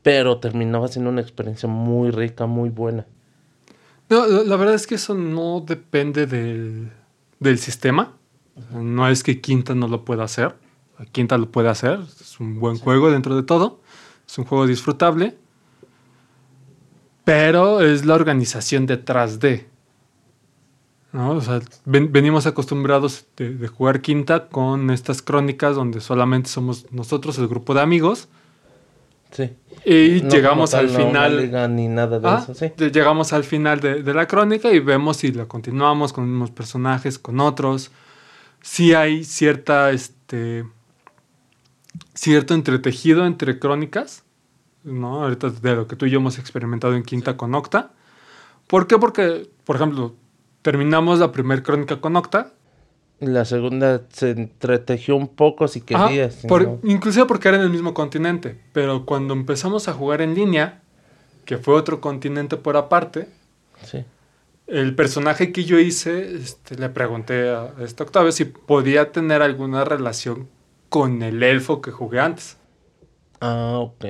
[0.02, 3.06] pero terminaba siendo una experiencia muy rica, muy buena.
[4.10, 6.91] No, la la verdad es que eso no depende del,
[7.39, 8.17] del sistema.
[8.73, 10.56] No es que Quinta no lo pueda hacer.
[11.12, 11.99] Quinta lo puede hacer.
[12.19, 13.82] Es un buen juego dentro de todo.
[14.28, 15.38] Es un juego disfrutable.
[17.30, 19.68] Pero es la organización detrás de.
[21.12, 21.32] ¿no?
[21.34, 26.92] O sea, ven- venimos acostumbrados de, de jugar Quinta con estas crónicas donde solamente somos
[26.92, 28.30] nosotros, el grupo de amigos.
[29.32, 29.52] Sí.
[29.86, 31.38] Y No llegamos al no final.
[31.38, 32.72] liga ni nada de Ah, eso, sí.
[32.92, 37.20] Llegamos al final de, de la crónica y vemos si la continuamos con unos personajes,
[37.20, 37.92] con otros.
[38.62, 40.65] Si hay cierta, este,
[42.15, 44.24] cierto entretejido entre crónicas,
[44.84, 45.24] ¿no?
[45.24, 47.92] Ahorita de lo que tú y yo hemos experimentado en Quinta con Octa.
[48.68, 48.98] ¿Por qué?
[48.98, 50.15] Porque, por ejemplo,
[50.62, 52.54] terminamos la primera crónica con Octa.
[53.20, 56.36] La segunda se entretejió un poco si Ajá, querías.
[56.36, 58.60] si por- no- Inclusive porque era en el mismo continente.
[58.72, 60.82] Pero cuando empezamos a jugar en línea,
[61.46, 63.28] que fue otro continente por aparte,
[63.84, 64.06] sí.
[64.68, 69.84] El personaje que yo hice, este, le pregunté a este Octavio si podía tener alguna
[69.84, 70.48] relación
[70.89, 72.56] con el elfo que jugué antes.
[73.42, 74.06] Ah, ok.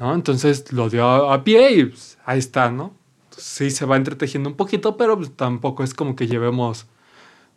[0.00, 0.14] ¿No?
[0.14, 2.94] Entonces lo dio a, pie y pues, ahí está, ¿no?
[3.36, 6.86] Sí se va entretejiendo un poquito, pero pues, tampoco es como que llevemos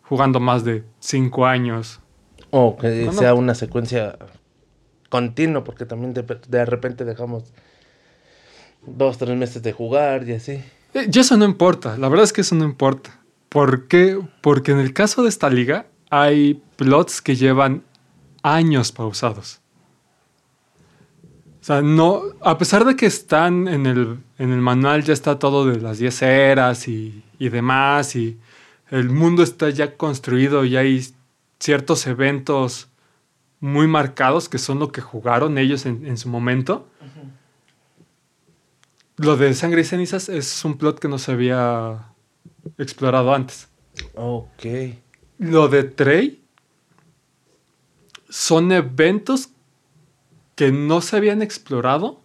[0.03, 1.99] jugando más de cinco años.
[2.51, 4.19] O que sea una secuencia
[5.09, 7.45] continuo, porque también de, de repente dejamos
[8.85, 10.61] dos, tres meses de jugar y así.
[10.93, 13.19] Eh, Y eso no importa, la verdad es que eso no importa.
[13.49, 14.19] ¿Por qué?
[14.41, 17.83] Porque en el caso de esta liga hay plots que llevan
[18.41, 19.62] años pausados.
[21.63, 25.39] O sea, no, a pesar de que están en el, en el manual, ya está
[25.39, 28.37] todo de las 10 eras y, y demás, y
[28.89, 31.07] el mundo está ya construido y hay
[31.61, 32.89] ciertos eventos
[33.61, 36.85] muy marcados que son lo que jugaron ellos en, en su momento.
[39.15, 42.09] Lo de Sangre y Cenizas es un plot que no se había
[42.77, 43.69] explorado antes.
[44.15, 44.65] Ok.
[45.37, 46.43] Lo de Trey
[48.27, 49.52] son eventos
[50.55, 52.21] que no se habían explorado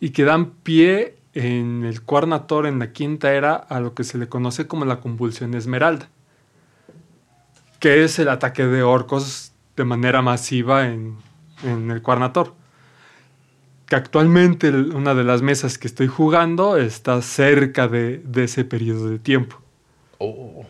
[0.00, 4.18] y que dan pie en el Cuarnator en la quinta era a lo que se
[4.18, 6.08] le conoce como la convulsión esmeralda,
[7.78, 11.16] que es el ataque de orcos de manera masiva en,
[11.62, 12.54] en el Cuarnator.
[13.86, 19.08] Que actualmente una de las mesas que estoy jugando está cerca de, de ese periodo
[19.08, 19.60] de tiempo.
[20.18, 20.64] Oh.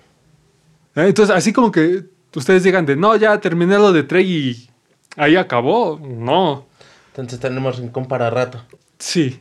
[0.94, 1.06] ¿Eh?
[1.06, 4.70] Entonces, así como que ustedes digan de, no, ya terminé lo de Trey y
[5.16, 6.00] ahí acabó.
[6.02, 6.66] No,
[7.12, 8.62] Entonces tenemos rincón para rato.
[8.98, 9.40] sí.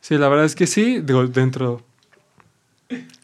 [0.00, 1.00] Sí, la verdad es que sí.
[1.00, 1.80] Digo, dentro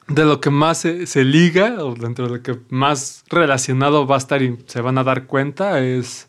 [0.08, 4.14] de lo que más se, se liga, o dentro de lo que más relacionado va
[4.14, 6.26] a estar y se van a dar cuenta, es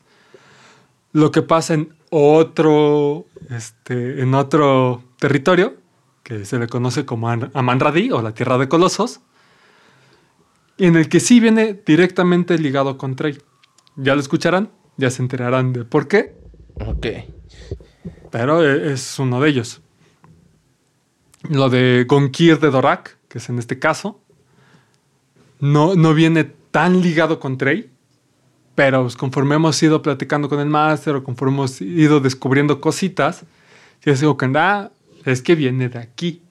[1.14, 5.76] lo que pasa en otro, este, en otro territorio,
[6.24, 9.22] que se le conoce como An- Amanradi o la Tierra de Colosos,
[10.78, 13.38] en el que sí viene directamente ligado con Trey.
[13.96, 16.36] Ya lo escucharán, ya se enterarán de por qué,
[16.76, 17.08] Ok.
[18.32, 19.82] pero e- es uno de ellos.
[21.50, 24.20] Lo de Gonkir de Dorak, que es en este caso,
[25.60, 27.90] no, no viene tan ligado con Trey,
[28.76, 33.44] pero pues, conforme hemos ido platicando con el máster o conforme hemos ido descubriendo cositas,
[34.04, 34.92] yo digo que ah,
[35.26, 36.42] es que viene de aquí.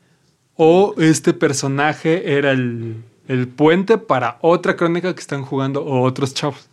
[0.54, 6.34] O este personaje era el, el puente para otra crónica que están jugando o otros
[6.34, 6.68] chavos.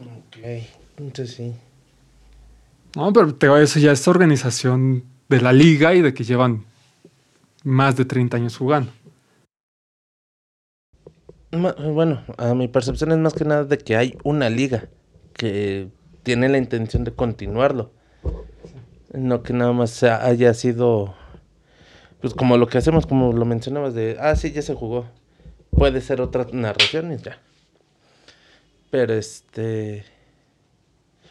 [0.00, 0.36] Ok.
[0.98, 1.54] Entonces sí.
[2.96, 6.64] No, pero te digo, eso ya es organización de la liga y de que llevan
[7.64, 8.90] más de 30 años jugando.
[11.50, 14.88] Bueno, a mi percepción es más que nada de que hay una liga
[15.32, 15.88] que
[16.22, 17.90] tiene la intención de continuarlo.
[19.12, 21.14] No que nada más haya sido,
[22.20, 25.06] pues como lo que hacemos, como lo mencionabas, de, ah, sí, ya se jugó.
[25.70, 27.38] Puede ser otra narración y ya.
[28.90, 30.04] Pero este,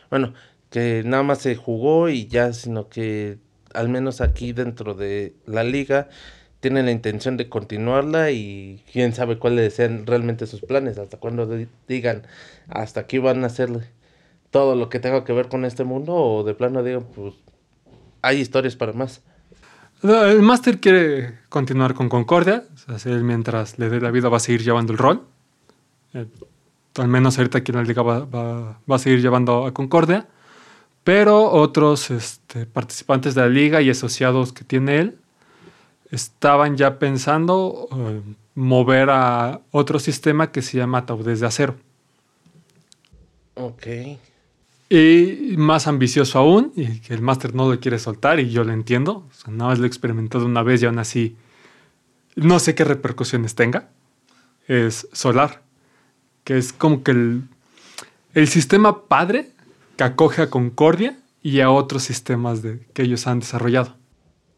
[0.10, 0.34] bueno,
[0.78, 3.40] que nada más se jugó y ya, sino que
[3.74, 6.08] al menos aquí dentro de la liga
[6.60, 11.48] tienen la intención de continuarla y quién sabe cuáles sean realmente sus planes, hasta cuando
[11.48, 12.28] di- digan,
[12.68, 13.70] hasta aquí van a hacer
[14.52, 17.34] todo lo que tenga que ver con este mundo o de plano digan, pues
[18.22, 19.22] hay historias para más.
[20.04, 24.40] El máster quiere continuar con Concordia, o sea, mientras le dé la vida va a
[24.40, 25.24] seguir llevando el rol.
[26.14, 26.28] Eh,
[27.00, 30.28] al menos ahorita aquí en la liga va- va a seguir llevando a Concordia.
[31.08, 35.18] Pero otros este, participantes de la liga y asociados que tiene él
[36.12, 38.22] estaban ya pensando eh,
[38.56, 41.78] mover a otro sistema que se llama Ataúdes de Acero.
[43.54, 43.88] Ok.
[44.90, 48.74] Y más ambicioso aún, y que el máster no lo quiere soltar, y yo lo
[48.74, 49.26] entiendo.
[49.32, 51.38] O sea, nada más lo he experimentado una vez y aún así
[52.36, 53.88] no sé qué repercusiones tenga.
[54.68, 55.62] Es Solar,
[56.44, 57.44] que es como que el,
[58.34, 59.54] el sistema padre
[59.98, 63.96] que acoge a Concordia y a otros sistemas de, que ellos han desarrollado.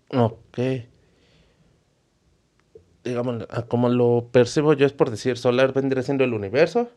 [0.10, 0.60] Ok.
[3.04, 6.90] Digamos, a como lo percibo yo es por decir, Solar vendría siendo el universo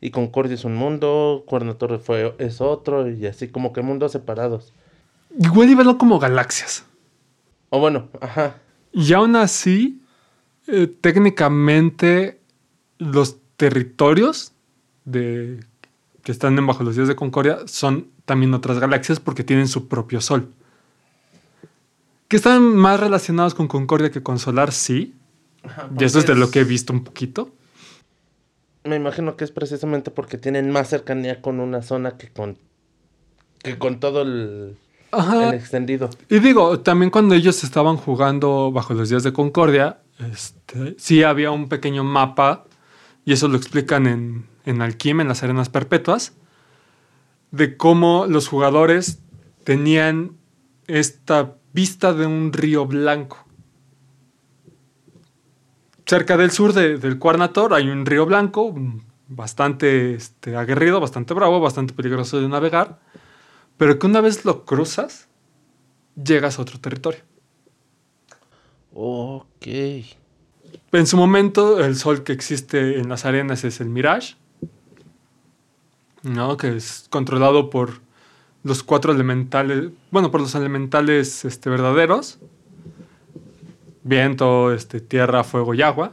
[0.00, 4.12] y Concordia es un mundo, Cuerno Torre fue, es otro y así como que mundos
[4.12, 4.72] separados.
[5.38, 6.84] Igual y verlo como galaxias.
[7.70, 8.56] O bueno, ajá.
[8.92, 10.02] Y aún así,
[10.66, 12.40] eh, técnicamente
[12.98, 14.52] los territorios
[15.04, 15.60] de,
[16.26, 19.86] que están en bajo los días de Concordia son también otras galaxias porque tienen su
[19.86, 20.52] propio sol.
[22.26, 25.14] Que están más relacionados con Concordia que con Solar, sí.
[25.96, 27.52] Y eso es de lo que he visto un poquito.
[28.82, 32.58] Me imagino que es precisamente porque tienen más cercanía con una zona que con
[33.62, 34.76] que con todo el,
[35.12, 35.50] Ajá.
[35.50, 36.10] el extendido.
[36.28, 40.00] Y digo, también cuando ellos estaban jugando bajo los días de Concordia,
[40.32, 42.64] este, sí había un pequeño mapa,
[43.24, 46.34] y eso lo explican en, en Alquim, en las arenas perpetuas,
[47.50, 49.20] de cómo los jugadores
[49.64, 50.32] tenían
[50.86, 53.44] esta vista de un río blanco.
[56.04, 58.74] Cerca del sur de- del Cuarnator hay un río blanco,
[59.28, 63.00] bastante este, aguerrido, bastante bravo, bastante peligroso de navegar
[63.78, 65.28] pero que una vez lo cruzas,
[66.16, 67.20] llegas a otro territorio.
[68.94, 69.66] Ok.
[70.92, 74.36] En su momento, el sol que existe en las arenas es el Mirage,
[76.26, 76.56] ¿no?
[76.56, 78.00] que es controlado por
[78.62, 82.38] los cuatro elementales, bueno, por los elementales este, verdaderos,
[84.02, 86.12] viento, este, tierra, fuego y agua,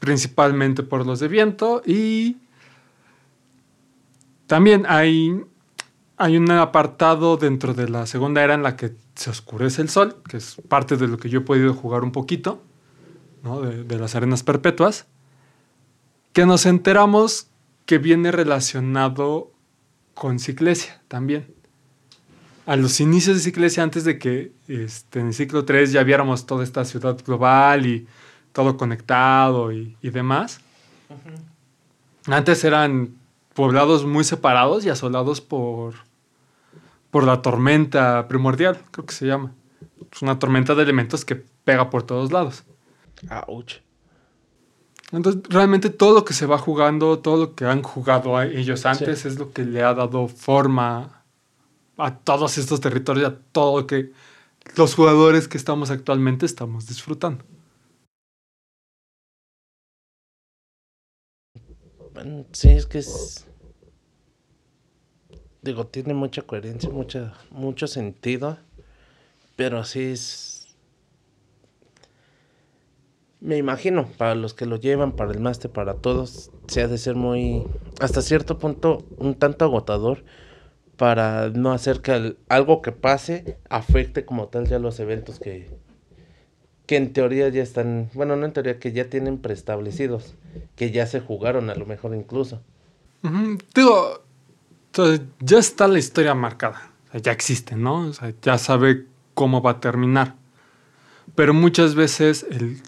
[0.00, 2.38] principalmente por los de viento y
[4.46, 5.40] también hay,
[6.16, 10.16] hay un apartado dentro de la segunda era en la que se oscurece el sol,
[10.28, 12.60] que es parte de lo que yo he podido jugar un poquito,
[13.44, 13.60] ¿no?
[13.60, 15.06] de, de las arenas perpetuas,
[16.32, 17.49] que nos enteramos
[17.86, 19.52] que viene relacionado
[20.14, 21.52] con Ciclesia también.
[22.66, 26.46] A los inicios de Ciclesia, antes de que este, en el ciclo 3 ya viéramos
[26.46, 28.06] toda esta ciudad global y
[28.52, 30.60] todo conectado y, y demás,
[32.26, 33.16] antes eran
[33.54, 35.94] poblados muy separados y asolados por,
[37.10, 39.52] por la tormenta primordial, creo que se llama.
[40.12, 42.64] Es una tormenta de elementos que pega por todos lados.
[43.46, 43.80] Ouch.
[45.12, 48.86] Entonces, realmente todo lo que se va jugando, todo lo que han jugado a ellos
[48.86, 51.24] antes, es lo que le ha dado forma
[51.96, 54.12] a todos estos territorios, a todo lo que
[54.76, 57.44] los jugadores que estamos actualmente estamos disfrutando.
[62.14, 63.46] Bueno, sí, es que es.
[65.62, 68.58] Digo, tiene mucha coherencia, mucha, mucho sentido.
[69.56, 70.49] Pero sí es.
[73.40, 76.98] Me imagino, para los que lo llevan, para el máster, para todos, se ha de
[76.98, 77.64] ser muy.
[77.98, 80.24] Hasta cierto punto, un tanto agotador.
[80.96, 85.70] Para no hacer que algo que pase afecte como tal ya los eventos que.
[86.84, 88.10] Que en teoría ya están.
[88.12, 90.34] Bueno, no en teoría, que ya tienen preestablecidos.
[90.76, 92.60] Que ya se jugaron, a lo mejor incluso.
[93.22, 94.22] Ujú, Digo,
[95.40, 96.90] ya está la historia marcada,
[97.22, 98.08] ya existe, ¿no?
[98.08, 100.36] O sea, ya sabe cómo va a terminar.
[101.34, 102.82] Pero muchas veces el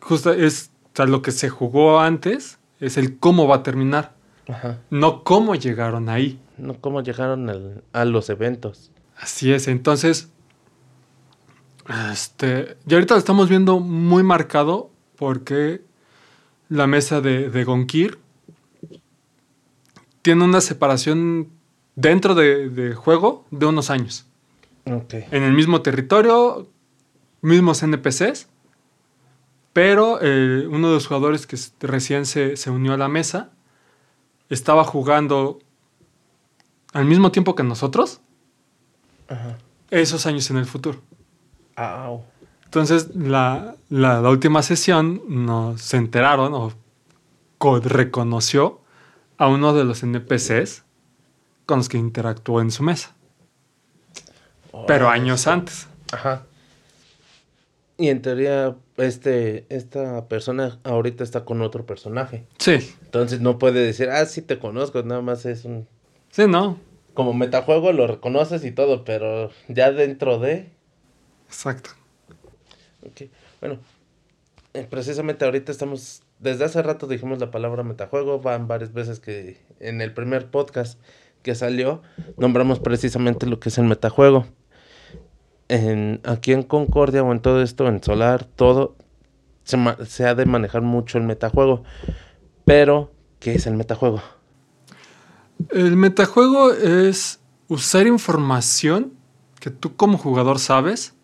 [0.00, 4.14] justo es o sea, lo que se jugó antes es el cómo va a terminar,
[4.48, 4.78] Ajá.
[4.90, 6.40] no cómo llegaron ahí.
[6.56, 8.90] No cómo llegaron al- a los eventos.
[9.16, 10.28] Así es, entonces,
[12.12, 15.82] este, y ahorita lo estamos viendo muy marcado porque
[16.68, 18.18] la mesa de, de Gonkir
[20.22, 21.48] tiene una separación
[21.96, 24.26] dentro de, de juego de unos años.
[24.84, 26.66] En el mismo territorio,
[27.42, 28.48] mismos NPCs,
[29.72, 33.50] pero eh, uno de los jugadores que recién se, se unió a la mesa
[34.50, 35.58] estaba jugando
[36.92, 38.20] al mismo tiempo que nosotros
[39.28, 39.58] Ajá.
[39.90, 41.00] esos años en el futuro.
[41.76, 42.22] Au.
[42.64, 46.72] Entonces, la, la- la última sesión nos se enteraron o
[47.58, 48.80] co- reconoció
[49.38, 50.84] a uno de los NPCs
[51.66, 53.14] con los que interactuó en su mesa,
[54.86, 55.50] pero años sí.
[55.50, 55.86] antes.
[56.12, 56.42] Ajá.
[58.00, 62.46] Y en teoría, este, esta persona ahorita está con otro personaje.
[62.58, 65.88] Sí, Entonces no puede decir, ah, sí te conozco, nada más es un...
[66.30, 66.78] sí, ¿no?
[67.12, 70.70] Como metajuego lo reconoces y todo, pero ya dentro de...
[71.48, 71.90] Exacto.
[73.04, 73.28] Ok,
[73.60, 73.80] Bueno,
[74.74, 76.22] eh, precisamente ahorita estamos...
[76.38, 81.00] Desde hace rato dijimos la palabra metajuego, van varias veces que en el primer podcast
[81.42, 82.02] que salió
[82.36, 84.46] nombramos precisamente lo que es el metajuego.
[85.68, 88.96] En, aquí en Concordia o en todo esto, en Solar, todo
[89.64, 91.82] se, se ha de manejar mucho el metajuego.
[92.64, 94.22] Pero, ¿qué es el metajuego?
[95.70, 99.12] El metajuego es usar información
[99.60, 101.14] que tú como jugador sabes.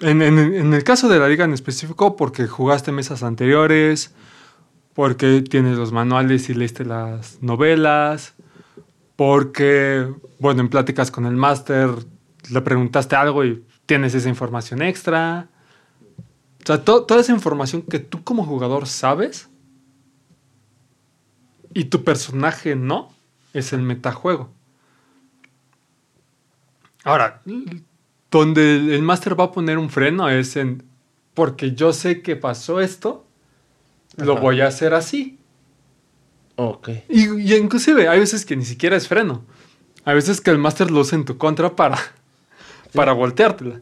[0.00, 4.14] En, en- en el caso de la liga en específico, porque jugaste mesas anteriores,
[4.94, 8.34] porque tienes los manuales y leíste las novelas,
[9.16, 10.08] porque,
[10.38, 11.90] bueno, en pláticas con el máster
[12.50, 15.48] le preguntaste algo y tienes esa información extra.
[16.62, 19.48] O sea, to- toda esa información que tú como jugador sabes
[21.74, 23.12] y tu personaje no,
[23.52, 24.50] es el metajuego.
[27.04, 27.42] Ahora,
[28.30, 30.82] donde el, máster va a poner un freno es en,
[31.34, 33.24] porque yo sé que pasó esto,
[34.16, 35.38] lo voy a hacer así.
[36.56, 36.88] Ok.
[37.08, 39.44] Y, y inclusive hay veces que ni siquiera es freno.
[40.04, 41.98] Hay veces que el máster lo usa en tu contra para,
[42.92, 43.80] para volteártela.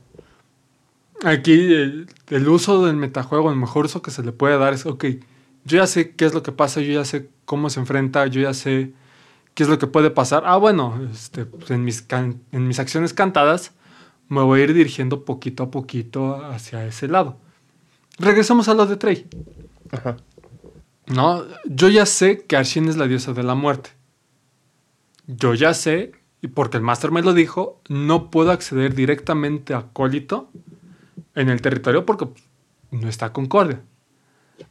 [1.25, 4.85] Aquí el, el uso del metajuego, el mejor uso que se le puede dar es,
[4.87, 5.05] ok,
[5.65, 8.41] yo ya sé qué es lo que pasa, yo ya sé cómo se enfrenta, yo
[8.41, 8.93] ya sé
[9.55, 10.43] qué es lo que puede pasar.
[10.47, 13.73] Ah, bueno, este, pues, en, mis can- en mis acciones cantadas
[14.29, 17.39] me voy a ir dirigiendo poquito a poquito hacia ese lado.
[18.19, 19.27] Regresamos a lo de Trey.
[19.91, 20.17] Ajá.
[21.07, 23.91] No, yo ya sé que Arshin es la diosa de la muerte.
[25.27, 26.13] Yo ya sé,
[26.47, 30.49] y porque el máster me lo dijo, no puedo acceder directamente a Acólito
[31.34, 32.28] en el territorio porque
[32.92, 33.80] no está Concordia.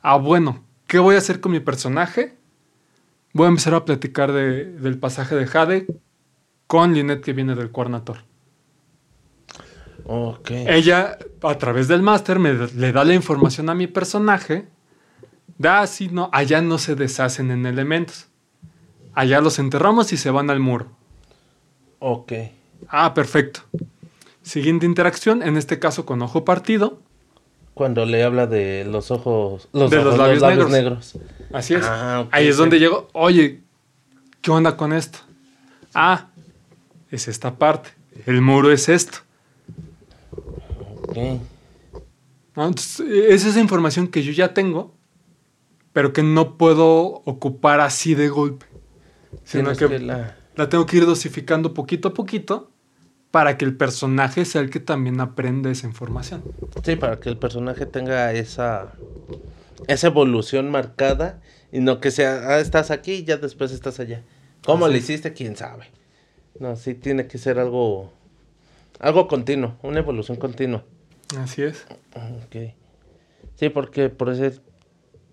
[0.01, 2.37] Ah, bueno, ¿qué voy a hacer con mi personaje?
[3.33, 5.87] Voy a empezar a platicar de- del pasaje de Jade
[6.65, 8.19] con Lynette que viene del Cuernator.
[10.05, 10.51] Ok.
[10.51, 14.67] Ella, a través del máster, me le da la información a mi personaje.
[15.57, 18.27] Da así, no, allá no se deshacen en elementos.
[19.13, 20.95] Allá los enterramos y se van al muro.
[22.07, 22.33] Ok.
[22.87, 23.61] Ah, perfecto.
[24.43, 26.99] Siguiente interacción, en este caso con ojo partido.
[27.73, 29.67] Cuando le habla de los ojos.
[29.73, 31.17] Los De los labios negros.
[31.51, 31.83] Así es.
[31.83, 32.61] Ah, Ahí es sí.
[32.61, 33.07] donde llego.
[33.13, 33.61] Oye,
[34.41, 35.17] ¿qué onda con esto?
[35.95, 36.27] Ah,
[37.09, 37.89] es esta parte.
[38.27, 39.17] El muro es esto.
[41.01, 41.17] Ok.
[42.55, 42.67] ¿no?
[42.67, 44.93] Entonces, es esa información que yo ya tengo,
[45.91, 48.67] pero que no puedo ocupar así de golpe.
[49.43, 52.71] Sino que, que la- la tengo que ir dosificando poquito a poquito
[53.31, 56.41] para que el personaje sea el que también aprenda esa información.
[56.83, 58.93] Sí, para que el personaje tenga esa.
[59.87, 61.41] Esa evolución marcada.
[61.71, 64.23] Y no que sea, ah, estás aquí y ya después estás allá.
[64.63, 65.33] ¿Cómo Así le hiciste?
[65.33, 65.91] ¿Quién sabe?
[66.59, 68.13] No, sí tiene que ser algo.
[68.99, 70.85] Algo continuo, una evolución continua.
[71.37, 71.85] Así es.
[72.45, 72.73] Ok.
[73.55, 74.61] Sí, porque por eso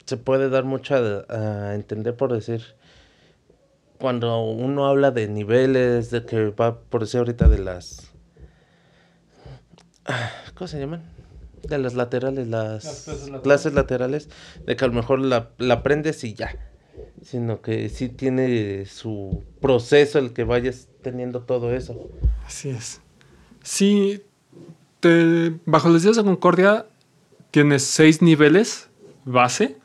[0.04, 2.74] se puede dar mucho a, a entender por decir.
[4.02, 8.10] Cuando uno habla de niveles, de que va por decir ahorita de las.
[10.06, 11.04] ah, ¿Cómo se llaman?
[11.62, 13.42] De las laterales, las, Las clases laterales.
[13.44, 14.28] clases laterales,
[14.66, 16.56] de que a lo mejor la, la aprendes y ya.
[17.22, 22.10] Sino que sí tiene su proceso el que vayas teniendo todo eso.
[22.44, 23.00] Así es.
[23.62, 24.24] Sí,
[24.98, 26.86] te- bajo los días de Concordia
[27.52, 28.88] tienes seis niveles
[29.24, 29.76] base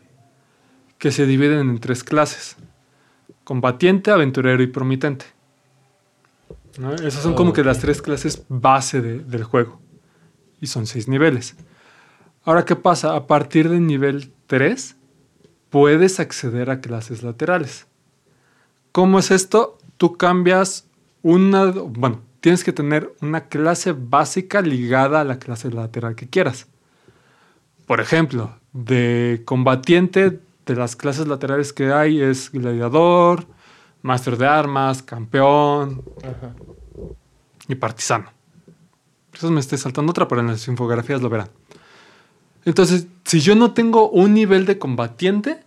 [0.97, 2.55] que se dividen en tres clases.
[3.47, 5.23] Combatiente, aventurero y promitente.
[6.77, 6.93] ¿No?
[6.93, 9.79] Esas son como que las tres clases base de- del juego.
[10.59, 11.55] Y son seis niveles.
[12.43, 13.15] Ahora, ¿qué pasa?
[13.15, 14.97] A partir del nivel 3
[15.69, 17.87] puedes acceder a clases laterales.
[18.91, 19.77] ¿Cómo es esto?
[19.95, 20.85] Tú cambias
[21.23, 26.67] una, bueno, tienes que tener una clase básica ligada a la clase lateral que quieras.
[27.85, 30.41] Por ejemplo, de combatiente,
[30.73, 33.45] de las clases laterales que hay es gladiador,
[34.01, 36.53] máster de armas, campeón Ajá.
[37.67, 38.31] y partisano.
[39.33, 41.49] Eso me estoy saltando otra, pero en las infografías lo verán.
[42.65, 45.63] Entonces, si yo no tengo un nivel de combatiente,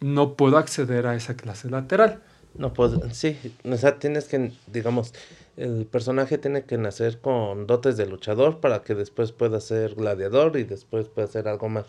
[0.00, 2.22] no puedo acceder a esa clase lateral.
[2.54, 5.14] No, pues sí, o sea, tienes que, digamos,
[5.56, 10.56] el personaje tiene que nacer con dotes de luchador para que después pueda ser gladiador
[10.58, 11.86] y después pueda ser algo más.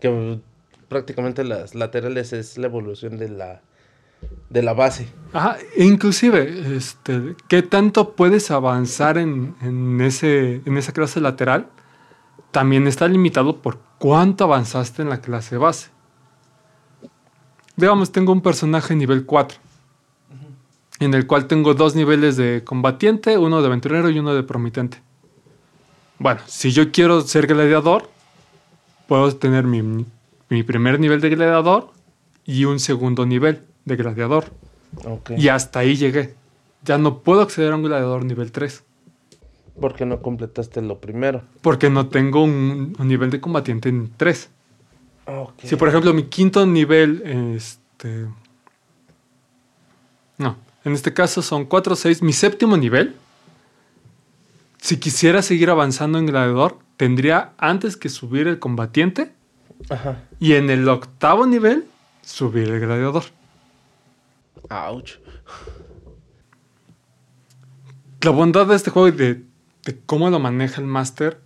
[0.00, 0.38] Que
[0.88, 3.62] prácticamente las laterales es la evolución de la,
[4.50, 5.08] de la base.
[5.32, 11.68] Ajá, inclusive, este, ¿qué tanto puedes avanzar en, en ese, en esa clase lateral?
[12.50, 15.90] También está limitado por cuánto avanzaste en la clase base.
[17.76, 19.58] Digamos, tengo un personaje nivel 4,
[21.00, 25.02] en el cual tengo dos niveles de combatiente, uno de aventurero y uno de promitente.
[26.18, 28.08] Bueno, si yo quiero ser gladiador,
[29.06, 30.06] puedo tener mi,
[30.48, 31.90] mi primer nivel de gladiador
[32.44, 34.52] y un segundo nivel de gladiador.
[35.36, 36.34] Y hasta ahí llegué.
[36.84, 38.84] Ya no puedo acceder a un gladiador nivel 3.
[39.80, 41.42] Porque no completaste lo primero.
[41.60, 44.50] Porque no tengo un, un nivel de combatiente en 3.
[45.26, 45.62] Ok.
[45.64, 48.26] Si por ejemplo mi quinto nivel, este...
[50.38, 52.22] No, en este caso son 4 o 6.
[52.22, 53.16] Mi séptimo nivel,
[54.78, 59.32] si quisiera seguir avanzando en gladiador, tendría antes que subir el combatiente
[59.88, 60.22] Ajá.
[60.38, 61.86] y en el octavo nivel
[62.22, 63.24] subir el gladiador.
[64.68, 65.18] Ouch.
[68.22, 69.44] La bondad de este juego y de,
[69.84, 71.40] de cómo lo maneja el máster.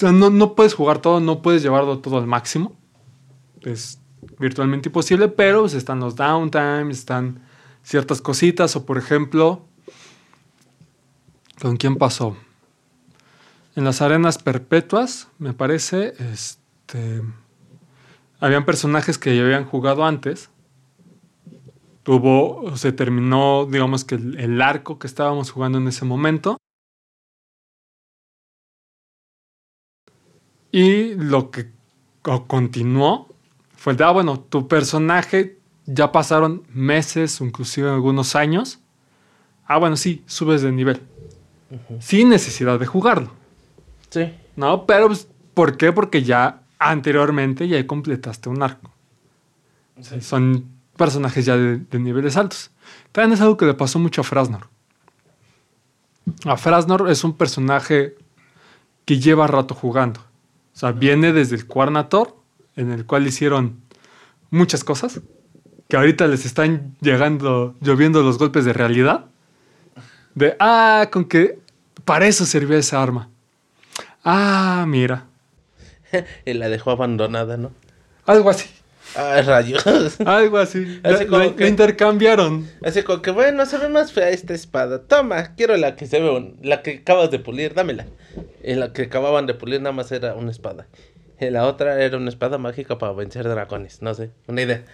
[0.00, 2.76] no, no puedes jugar todo, no puedes llevarlo todo al máximo.
[3.62, 3.98] Es
[4.38, 7.40] virtualmente imposible, pero pues, están los downtimes, están
[7.82, 8.76] ciertas cositas.
[8.76, 9.64] O por ejemplo,
[11.60, 12.36] ¿con quién pasó?
[13.74, 17.22] En las arenas perpetuas, me parece, este,
[18.40, 20.50] habían personajes que ya habían jugado antes
[22.02, 26.56] tuvo, se terminó, digamos que el, el arco que estábamos jugando en ese momento.
[30.70, 31.70] Y lo que
[32.22, 33.28] co- continuó
[33.76, 38.80] fue el de, ah, bueno, tu personaje ya pasaron meses inclusive algunos años.
[39.66, 41.02] Ah, bueno, sí, subes de nivel.
[42.00, 43.32] Sin necesidad de jugarlo.
[44.12, 44.30] Sí.
[44.56, 45.90] No, pero pues, ¿por qué?
[45.90, 48.92] Porque ya anteriormente ya completaste un arco.
[50.20, 52.70] Son, personajes ya de, de niveles altos.
[53.10, 54.68] También es algo que le pasó mucho a Frasnor.
[56.44, 58.16] A Frasnor es un personaje
[59.06, 60.20] que lleva rato jugando.
[60.20, 62.36] O sea, viene desde el Quarnator,
[62.76, 63.80] en el cual hicieron
[64.50, 65.20] muchas cosas,
[65.88, 69.26] que ahorita les están llegando, lloviendo los golpes de realidad.
[70.34, 71.58] De, ah, con que
[72.04, 73.28] para eso servía esa arma.
[74.24, 75.26] Ah, mira.
[76.44, 77.72] y la dejó abandonada, ¿no?
[78.26, 78.68] Algo así.
[79.16, 79.84] Ay, rayos.
[80.24, 81.00] Algo así.
[81.04, 82.70] Así La- que- la intercambiaron.
[82.84, 85.02] Así como que, bueno, se ve más fea esta espada.
[85.02, 88.06] Toma, quiero la que se ve, un- la que acabas de pulir, dámela.
[88.64, 90.86] Y la que acababan de pulir nada más era una espada.
[91.40, 94.00] Y la otra era una espada mágica para vencer dragones.
[94.00, 94.84] No sé, una idea.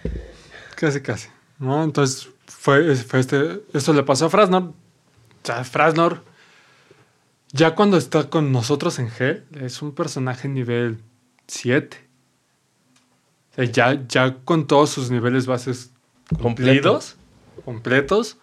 [0.75, 1.29] Casi, casi.
[1.59, 1.83] ¿no?
[1.83, 4.63] Entonces, fue, fue este, esto le pasó a Frasnor.
[4.63, 4.73] O
[5.43, 6.23] sea, Frasnor,
[7.51, 10.99] ya cuando está con nosotros en G, es un personaje nivel
[11.47, 11.97] 7.
[13.51, 15.91] O sea, ya, ya con todos sus niveles bases
[16.41, 17.17] cumplidos,
[17.65, 18.37] completos,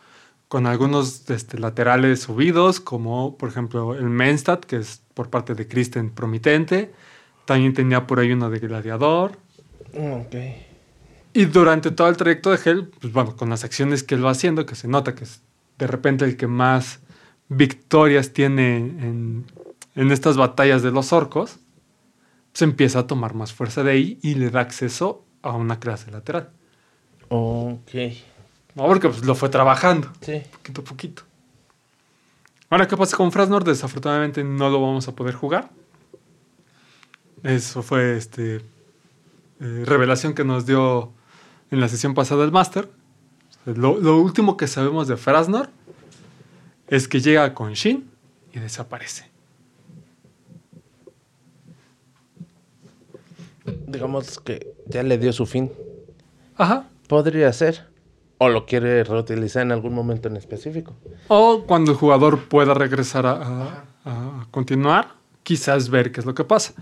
[0.48, 5.68] con algunos este, laterales subidos, como por ejemplo el Menstat, que es por parte de
[5.68, 6.92] Kristen Promitente.
[7.44, 9.38] También tenía por ahí uno de Gladiador.
[9.94, 10.34] Ok.
[11.32, 14.30] Y durante todo el trayecto de Hell, pues bueno, con las acciones que él va
[14.30, 15.42] haciendo, que se nota que es
[15.78, 17.00] de repente el que más
[17.48, 19.44] victorias tiene en,
[19.94, 21.58] en estas batallas de los orcos,
[22.52, 26.10] se empieza a tomar más fuerza de ahí y le da acceso a una clase
[26.10, 26.50] lateral.
[27.28, 27.90] Ok.
[28.74, 28.86] ¿No?
[28.86, 30.42] Porque pues, lo fue trabajando, Sí.
[30.52, 31.22] poquito a poquito.
[32.68, 33.62] Ahora, ¿qué pasa con Frasnor?
[33.64, 35.70] Desafortunadamente no lo vamos a poder jugar.
[37.42, 38.56] Eso fue este
[39.60, 41.12] eh, revelación que nos dio
[41.70, 42.90] en la sesión pasada el Master.
[43.66, 45.70] Lo, lo último que sabemos de Frasnor
[46.88, 48.08] es que llega con Shin
[48.52, 49.24] y desaparece.
[53.86, 55.70] Digamos que ya le dio su fin.
[56.56, 56.88] Ajá.
[57.08, 57.86] Podría ser.
[58.38, 60.92] O lo quiere reutilizar en algún momento en específico.
[61.28, 66.34] O cuando el jugador pueda regresar a, a- a continuar, quizás ver qué es lo
[66.34, 66.74] que pasa.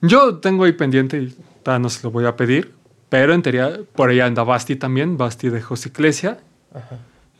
[0.00, 1.36] Yo tengo ahí pendiente y
[1.66, 2.74] no se lo voy a pedir,
[3.08, 6.38] pero en teoría por ahí anda Basti también, Basti dejó Ciclesia,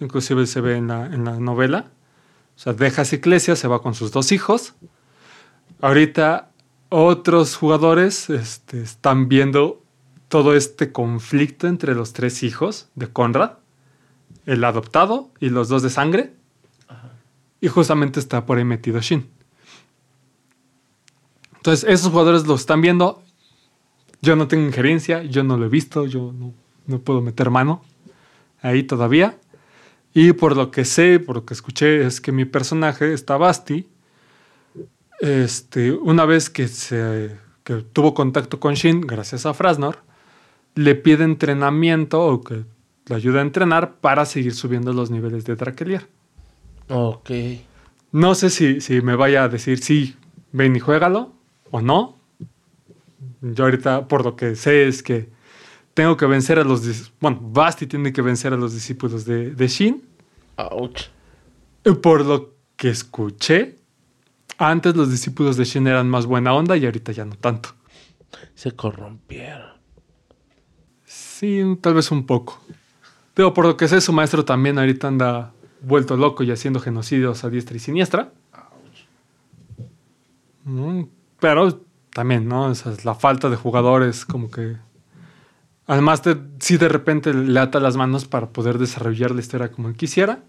[0.03, 1.90] inclusive se ve en la, en la novela.
[2.57, 4.74] O sea, deja Ciclesia, se va con sus dos hijos.
[5.80, 6.50] Ahorita
[6.88, 9.82] otros jugadores este, están viendo
[10.28, 13.53] todo este conflicto entre los tres hijos de Conrad,
[14.46, 16.34] el adoptado y los dos de sangre.
[17.61, 19.28] Y justamente está por ahí metido Shin.
[21.57, 23.22] Entonces, esos jugadores lo están viendo.
[24.20, 26.53] Yo no tengo injerencia, yo no lo he visto, yo no,
[26.86, 27.84] no puedo meter mano
[28.62, 29.38] ahí todavía.
[30.15, 33.89] Y por lo que sé, por lo que escuché, es que mi personaje, está Basti,
[35.21, 39.99] este, una vez que, se, que tuvo contacto con Shin, gracias a Frasnor,
[40.75, 42.65] le pide entrenamiento o que
[43.07, 46.07] le ayuda a entrenar para seguir subiendo los niveles de Drakelier.
[46.89, 47.31] Ok.
[48.11, 50.17] No sé si, si me vaya a decir sí,
[50.53, 51.33] ven y juégalo
[51.71, 52.19] o no.
[53.41, 55.29] Yo ahorita, por lo que sé, es que
[55.95, 57.12] tengo que vencer a los...
[57.20, 60.03] Bueno, Basti tiene que vencer a los discípulos de, de Shin.
[60.57, 61.09] Ouch.
[62.01, 63.76] Por lo que escuché,
[64.59, 67.70] antes los discípulos de Shin eran más buena onda y ahorita ya no tanto.
[68.55, 69.72] Se corrompieron.
[71.05, 72.61] Sí, tal vez un poco.
[73.34, 77.45] Pero por lo que sé, su maestro también ahorita anda vuelto loco y haciendo genocidios
[77.45, 78.32] a diestra y siniestra.
[80.64, 81.03] Mm,
[81.40, 81.80] Pero
[82.12, 82.70] también, ¿no?
[82.70, 84.76] Esa es la falta de jugadores, como que.
[85.93, 89.88] Además, de, si de repente le ata las manos para poder desarrollar la historia como
[89.88, 90.43] él quisiera,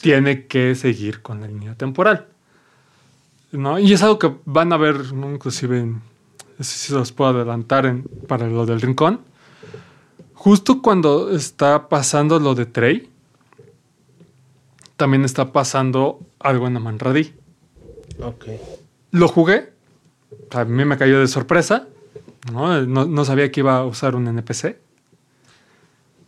[0.00, 2.28] tiene que seguir con la línea temporal.
[3.50, 3.80] ¿no?
[3.80, 5.32] Y es algo que van a ver, ¿no?
[5.32, 6.00] inclusive, en,
[6.60, 9.20] se los puedo adelantar en- para lo del rincón.
[10.34, 13.10] Justo cuando está pasando lo de Trey,
[14.96, 17.34] también está pasando algo en Amanradí.
[18.22, 18.44] Ok.
[19.10, 19.72] Lo jugué,
[20.52, 21.88] a mí me cayó de sorpresa,
[22.52, 22.80] ¿no?
[22.86, 24.78] No, no sabía que iba a usar un NPC,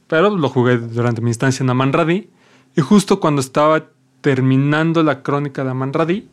[0.08, 2.30] pero lo jugué durante mi instancia en Amanradí,
[2.76, 3.88] y justo cuando estaba
[4.20, 6.28] terminando la crónica de Amanradí,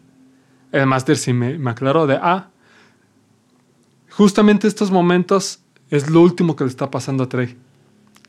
[0.72, 2.50] el máster sí me, me aclaró de, ah,
[4.12, 7.58] justamente estos momentos es lo último que le está pasando a Trey.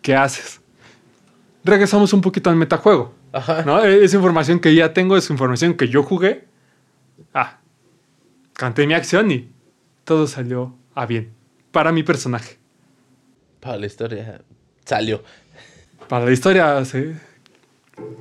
[0.02, 0.60] ¿Qué haces?
[1.64, 3.14] Regresamos un poquito al metajuego.
[3.32, 3.62] Ajá.
[3.64, 3.84] ¿no?
[3.84, 6.46] E- Esa información que ya tengo es información que yo jugué.
[7.34, 7.58] Ah,
[8.54, 9.50] canté mi acción y
[10.04, 11.32] todo salió a bien.
[11.72, 12.58] Para mi personaje.
[13.60, 14.42] Para la historia
[14.84, 15.22] salió.
[16.08, 17.16] Para la historia se,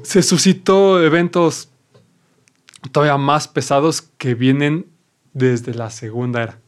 [0.04, 1.70] se suscitó eventos
[2.92, 4.86] todavía más pesados que vienen
[5.34, 6.60] desde la segunda era.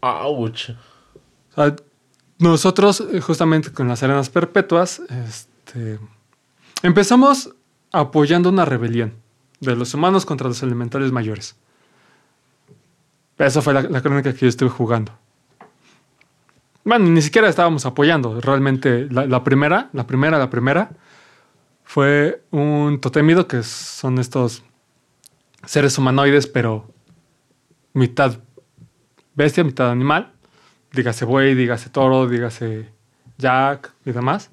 [0.00, 0.70] Ouch.
[0.70, 1.76] O sea,
[2.38, 5.98] nosotros, eh, justamente con las arenas perpetuas, este,
[6.82, 7.54] empezamos
[7.92, 9.14] apoyando una rebelión
[9.60, 11.56] de los humanos contra los elementales mayores.
[13.36, 15.12] Esa fue la, la crónica que yo estuve jugando.
[16.82, 18.40] Bueno, ni siquiera estábamos apoyando.
[18.40, 20.90] Realmente, la, primera, la primera, la primera,
[21.84, 24.62] fue un totémido que son estos
[25.66, 26.90] seres humanoides, pero
[27.92, 28.38] mitad
[29.34, 30.32] bestia, mitad animal.
[30.92, 32.88] Dígase buey, dígase toro, dígase
[33.36, 34.50] Jack y demás.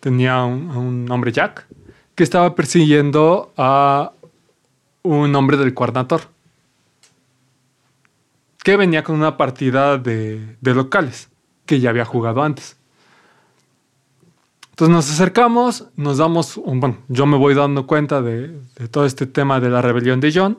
[0.00, 1.66] Tenía un, un hombre Jack
[2.14, 4.12] que estaba persiguiendo a
[5.02, 6.20] un hombre del Cuarnator
[8.62, 11.30] que venía con una partida de locales
[11.68, 12.76] que ya había jugado antes.
[14.70, 18.58] Entonces nos acercamos, nos damos, bueno, yo me voy dando cuenta de,
[18.90, 20.58] todo este tema de la rebelión de John.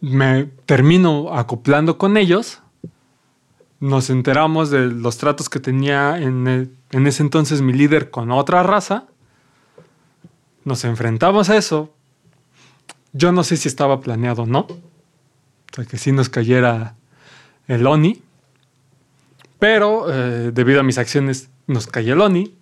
[0.00, 2.60] Me termino acoplando con ellos.
[3.80, 8.30] Nos enteramos de los tratos que tenía en, el- en ese entonces mi líder con
[8.30, 9.06] otra raza.
[10.64, 11.92] Nos enfrentamos a eso.
[13.12, 14.60] Yo no sé si estaba planeado o no.
[14.60, 16.94] O sea, que sí nos cayera
[17.70, 18.20] el Oni.
[19.58, 22.54] Pero eh, debido a mis acciones nos cayó el Oni.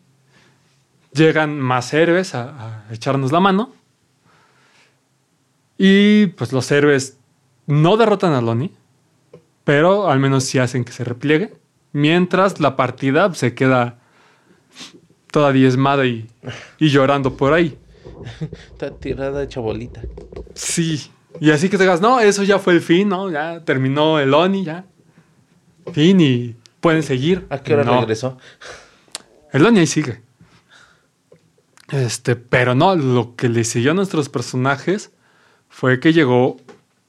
[1.12, 3.72] Llegan más héroes a, a echarnos la mano.
[5.78, 7.16] Y pues los héroes
[7.66, 8.72] no derrotan al Oni.
[9.64, 11.54] Pero al menos sí hacen que se repliegue.
[11.92, 13.98] Mientras la partida se queda
[15.30, 16.28] toda diezmada y,
[16.78, 17.78] y llorando por ahí.
[18.72, 20.02] Está tirada hecha bolita.
[20.54, 21.11] Sí.
[21.40, 23.30] Y así que te digas, no, eso ya fue el fin, ¿no?
[23.30, 24.84] Ya terminó el Oni, ya.
[25.93, 27.47] Fin y pueden seguir.
[27.51, 28.01] ¿A qué hora No.
[28.01, 28.39] regresó?
[29.53, 30.22] El Oni ahí sigue.
[31.91, 35.11] Este, pero no, lo que le siguió a nuestros personajes
[35.68, 36.59] fue que llegó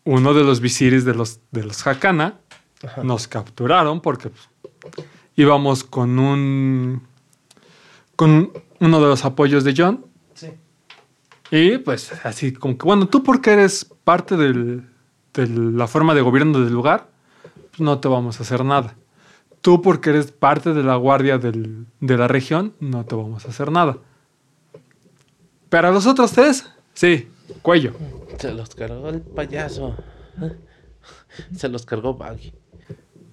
[0.06, 2.40] uno de los visires de los, de los Hakana.
[2.86, 3.04] Ajá.
[3.04, 4.30] Nos capturaron porque
[4.80, 7.04] pues, íbamos con un.
[8.16, 10.06] con uno de los apoyos de John.
[10.34, 10.48] Sí.
[11.52, 14.88] Y pues así como que, bueno, tú porque eres parte del-
[15.34, 17.10] de la forma de gobierno del lugar,
[17.80, 18.96] no te vamos a hacer nada.
[19.62, 23.50] Tú porque eres parte de la guardia del- de la región, no te vamos a
[23.50, 23.98] hacer nada.
[25.70, 27.28] Pero a los otros tres, sí,
[27.62, 27.94] cuello.
[28.38, 29.96] Se los cargó el payaso.
[31.56, 32.54] Se los cargó Baggy.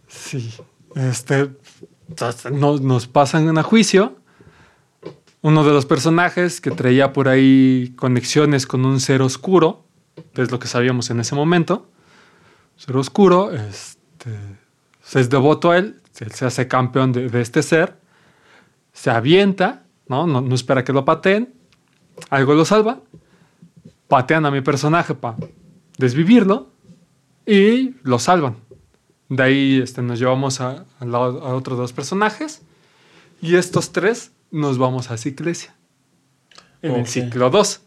[0.09, 0.53] Sí,
[0.95, 1.51] este,
[2.53, 4.17] nos, nos pasan a juicio.
[5.43, 9.85] Uno de los personajes que traía por ahí conexiones con un ser oscuro,
[10.35, 11.89] es lo que sabíamos en ese momento.
[12.77, 13.53] Ser oscuro,
[14.19, 14.39] este,
[15.03, 17.97] se es devoto a él, él se hace campeón de, de este ser,
[18.93, 20.27] se avienta, ¿no?
[20.27, 21.53] No, no espera que lo pateen,
[22.31, 23.01] algo lo salva,
[24.09, 25.37] patean a mi personaje para
[25.99, 26.71] desvivirlo
[27.45, 28.57] y lo salvan.
[29.29, 32.63] De ahí este, nos llevamos a, a la- a otros dos personajes.
[33.43, 35.75] Y estos tres nos vamos a Ciclesia.
[36.81, 37.81] En el ciclo 2.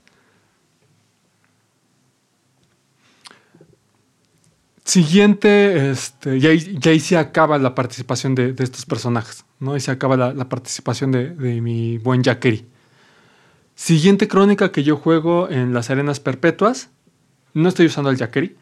[4.90, 9.46] Siguiente, este, y, ahí, y ahí se acaba la participación de, de estos personajes.
[9.60, 9.74] ¿no?
[9.74, 12.66] Ahí se acaba la, la participación de, de mi buen Jackeri.
[13.76, 16.90] Siguiente crónica que yo juego en las arenas perpetuas.
[17.54, 18.56] No estoy usando el Jackeri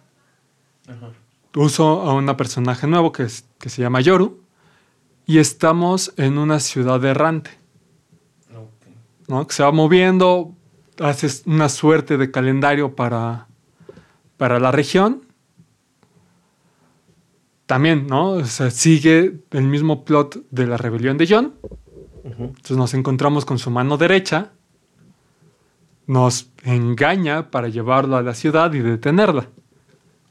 [1.56, 4.42] uso a un personaje nuevo que, es- que se llama Yoru
[5.26, 7.52] y estamos en una ciudad errante,
[9.28, 9.48] ¿no?
[9.48, 10.54] Que se va moviendo,
[11.00, 13.48] haces una suerte de calendario para,
[14.38, 15.24] para la región.
[17.68, 18.32] También, ¿no?
[18.32, 21.54] O sea, sigue el mismo plot de la rebelión de John.
[22.24, 24.52] Entonces nos encontramos con su mano derecha,
[26.08, 29.50] nos engaña para llevarlo a la ciudad y detenerla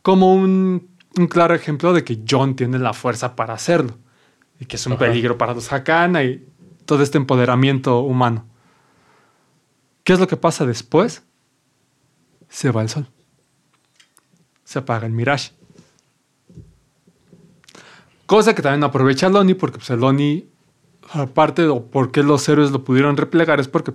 [0.03, 3.99] como un, un claro ejemplo de que John tiene la fuerza para hacerlo
[4.61, 5.01] y que es un Ajá.
[5.01, 6.47] peligro para los Hakana y
[6.85, 8.47] todo este empoderamiento humano.
[10.05, 11.25] ¿Qué es lo que pasa después?
[12.49, 13.09] Se va el sol.
[14.65, 15.53] Se apaga el Mirage.
[18.27, 20.47] Cosa que también aprovecha Loni porque pues, el Loni,
[21.13, 23.93] aparte de por qué los héroes lo pudieron replegar, es porque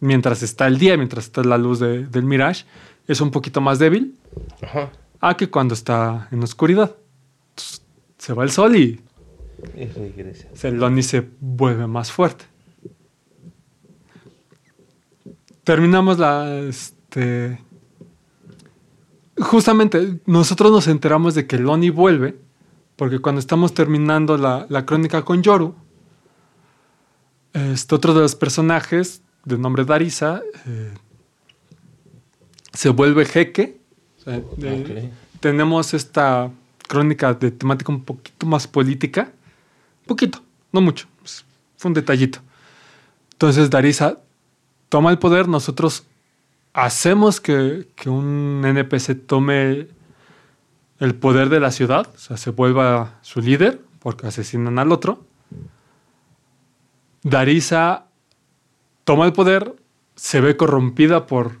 [0.00, 2.64] mientras está el día, mientras está la luz de- del Mirage,
[3.06, 4.14] es un poquito más débil
[4.62, 4.90] Ajá.
[5.20, 6.94] a que cuando está en oscuridad.
[7.50, 7.82] Entonces,
[8.18, 9.00] se va el sol y
[9.76, 10.48] Y regresa.
[10.68, 12.44] el Loni se vuelve más fuerte.
[15.64, 16.58] Terminamos la.
[16.60, 17.58] Este,
[19.38, 22.36] justamente nosotros nos enteramos de que Loni vuelve,
[22.96, 25.74] porque cuando estamos terminando la, la crónica con Yoru,
[27.52, 30.94] este otro de los personajes, de nombre Darisa, eh,
[32.72, 33.78] se vuelve jeque.
[34.18, 35.12] O sea, de- Ok.
[35.40, 36.50] tenemos esta
[36.88, 39.32] crónica de temática un poquito más política.
[40.06, 41.06] Poquito, no mucho.
[41.20, 41.44] pues,
[41.76, 42.38] Fue un detallito.
[43.32, 44.18] Entonces Darisa
[44.88, 46.04] toma el poder, nosotros
[46.74, 49.88] hacemos que, que un NPC tome
[51.02, 55.24] el poder de la ciudad, o sea, se vuelva su líder, porque asesinan al otro.
[57.24, 58.06] Darisa
[59.02, 59.74] toma el poder,
[60.14, 61.58] se ve corrompida por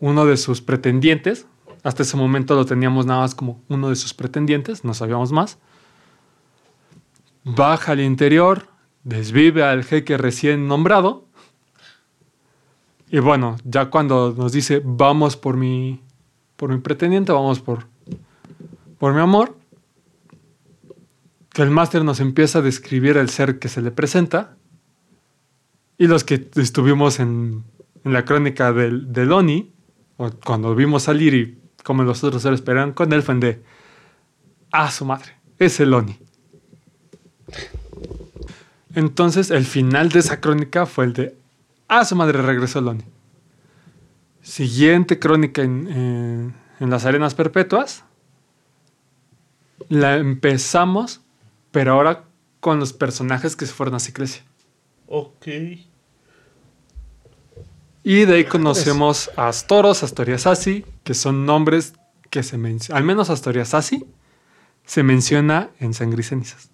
[0.00, 1.46] uno de sus pretendientes.
[1.84, 5.58] Hasta ese momento lo teníamos nada más como uno de sus pretendientes, no sabíamos más.
[7.44, 8.66] Baja al interior,
[9.04, 11.28] desvive al jeque recién nombrado.
[13.08, 16.02] Y bueno, ya cuando nos dice vamos por mi,
[16.56, 17.91] por mi pretendiente, vamos por,
[19.02, 19.58] por mi amor,
[21.52, 24.54] que el máster nos empieza a describir el ser que se le presenta.
[25.98, 27.64] Y los que estuvimos en,
[28.04, 29.72] la crónica del, del Oni,
[30.18, 33.60] o cuando lo vimos salir y como los otros seres esperaban con él, fue de,
[34.70, 36.16] ah, su madre, es el Oni.
[38.94, 41.36] Entonces, el final de esa crónica fue el de,
[41.88, 43.02] ah, su madre regresó el.
[44.42, 48.04] Siguiente crónica en las arenas perpetuas.
[49.92, 51.20] La empezamos,
[51.70, 52.24] pero ahora
[52.60, 54.42] con los personajes que se fueron a Ciclesia.
[55.06, 55.46] Ok.
[58.02, 61.92] Y de ahí conocemos a Astoros, Astoriasasi, que son nombres
[62.30, 64.06] que se mencionan, al menos Astoriasasi,
[64.86, 66.70] se menciona en Sangre y Cenizas.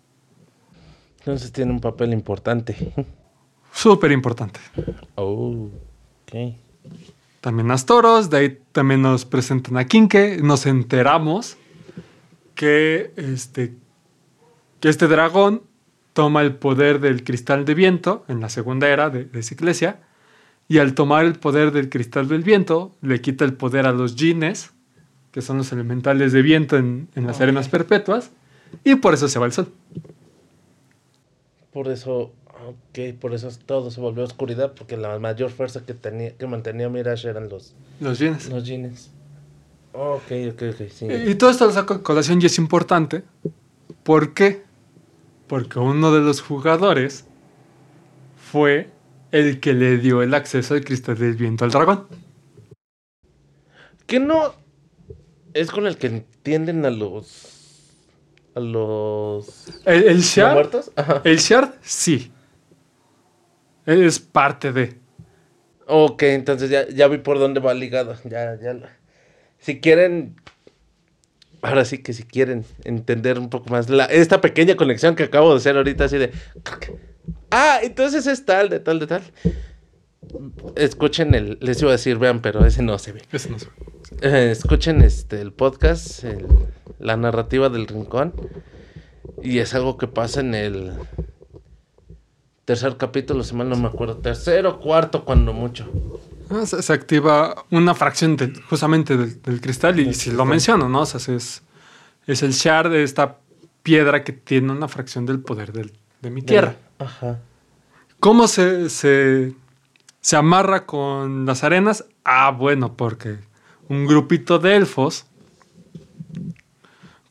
[1.19, 2.95] Entonces tiene un papel importante.
[3.73, 4.61] Súper importante.
[5.17, 5.71] Oh,
[6.23, 6.55] ok.
[7.41, 11.57] También Astoros, de ahí también nos presentan a Kinke, nos enteramos
[12.59, 13.77] que este,
[14.81, 15.63] que este dragón
[16.13, 20.01] toma el poder del cristal de viento en la segunda era de, de Ciclesia,
[20.67, 24.17] y al tomar el poder del cristal del viento, le quita el poder a los
[24.17, 24.73] jeans,
[25.31, 28.33] que son los elementales de viento en, en las arenas perpetuas,
[28.83, 29.73] y por eso se va el sol.
[31.73, 32.33] Por eso,
[32.67, 36.89] ok, por eso todo se volvió oscuridad, porque la mayor fuerza que tenía, que mantenía
[36.89, 38.49] Mirage eran los, Los jeans.
[38.49, 39.13] los jeans.
[40.01, 41.07] Ok, ok, ok, sí.
[41.07, 43.25] Y, y todo esto lo saco a colación y es importante.
[44.05, 44.63] ¿Por qué?
[45.49, 47.25] Porque uno de los jugadores
[48.37, 48.91] fue
[49.33, 52.07] el que le dio el acceso al cristal del viento al dragón.
[54.07, 54.55] ¿Qué no
[55.53, 57.57] es con el que entienden a los
[58.55, 60.93] a los El, el ¿no Shard, muertos?
[60.95, 61.23] Ajá.
[61.25, 62.31] el Shard, sí.
[63.85, 64.97] Es parte de.
[65.87, 68.15] Ok, entonces ya, ya vi por dónde va ligado.
[68.25, 68.98] Ya, ya.
[69.59, 70.37] Si quieren.
[71.61, 75.51] Ahora sí que si quieren entender un poco más la, esta pequeña conexión que acabo
[75.53, 76.31] de hacer ahorita, así de.
[77.51, 79.23] Ah, entonces es tal, de tal, de tal.
[80.77, 81.59] Escuchen el.
[81.61, 83.23] Les iba a decir, vean, pero ese no se ve.
[83.33, 83.67] Ese no sé.
[84.23, 86.47] Eh, escuchen este el podcast, el-
[87.01, 88.35] la narrativa del rincón.
[89.43, 90.93] Y es algo que pasa en el
[92.65, 94.19] tercer capítulo, si mal no me acuerdo.
[94.19, 95.91] Tercero, cuarto, cuando mucho.
[96.51, 98.37] Ah, se, se activa una fracción
[98.69, 101.01] justamente del, del cristal y si lo menciono, ¿no?
[101.03, 101.63] O sea, es,
[102.27, 103.37] es el Shard de esta
[103.83, 105.93] piedra que tiene una fracción del poder del-
[106.23, 106.77] de mi tierra.
[106.99, 107.39] Ajá.
[108.21, 109.55] ¿Cómo se, se,
[110.21, 112.05] se amarra con las arenas?
[112.25, 113.39] Ah, bueno, porque
[113.89, 115.27] un grupito de elfos,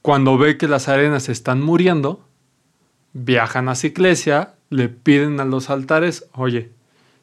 [0.01, 2.25] cuando ve que las arenas están muriendo,
[3.13, 6.71] viajan a Ciclesia, le piden a los altares, oye,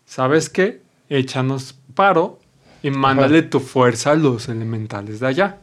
[0.04, 0.82] ¿sabes qué?
[1.08, 2.38] Échanos paro
[2.82, 5.58] y mándale tu fuerza a los elementales de allá.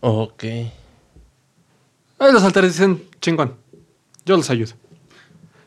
[0.00, 0.44] Ok.
[2.18, 3.54] Ahí los altares dicen, chingón,
[4.24, 4.72] yo los ayudo.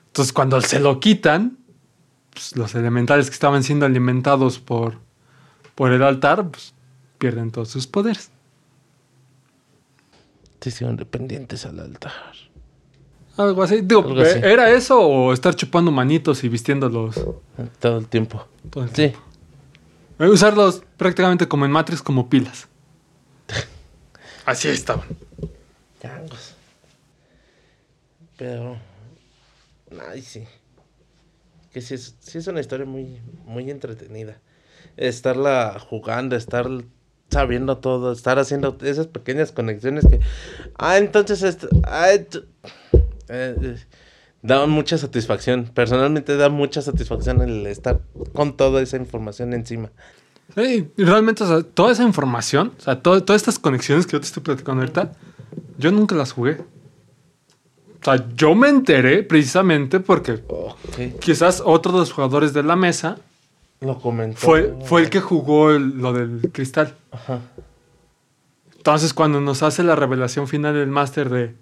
[0.08, 1.58] Entonces cuando se lo quitan,
[2.34, 4.96] pues, los elementales que estaban siendo alimentados por,
[5.76, 6.74] por el altar, pues
[7.18, 8.32] pierden todos sus poderes.
[10.62, 12.12] Se hicieron dependientes al altar.
[13.38, 13.82] Algo así.
[13.82, 14.40] Digo, Algo así.
[14.42, 17.16] ¿era eso o estar chupando manitos y vistiéndolos
[17.80, 18.48] Todo el tiempo.
[18.72, 19.14] todo el Sí.
[20.20, 22.68] Eh, Usarlos prácticamente como en Matrix, como pilas.
[24.45, 25.07] Así estaban.
[26.01, 26.53] Changos.
[28.38, 28.78] Pero.
[30.09, 30.43] Ay, sí.
[31.72, 34.39] Que sí es, sí es una historia muy, muy entretenida.
[34.95, 36.68] Estarla jugando, estar
[37.30, 40.20] sabiendo todo, estar haciendo esas pequeñas conexiones que.
[40.78, 41.68] Ah, entonces esto.
[41.84, 42.45] ah, esto-
[43.30, 43.78] eh,
[44.56, 45.70] eh, da mucha satisfacción.
[45.74, 48.00] Personalmente da mucha satisfacción el estar
[48.34, 49.89] con toda esa información encima.
[50.56, 54.14] Sí, y realmente, o sea, toda esa información, o sea, to- todas estas conexiones que
[54.14, 55.12] yo te estoy platicando ahorita,
[55.78, 56.58] yo nunca las jugué.
[58.02, 60.41] O sea, yo me enteré precisamente porque
[61.20, 63.18] quizás otro de los jugadores de la mesa
[63.82, 64.38] Lo comentó.
[64.39, 66.95] fue, fue el que jugó el- lo del cristal.
[67.12, 67.39] Ajá.
[68.78, 71.56] Entonces, cuando nos hace la revelación final del máster de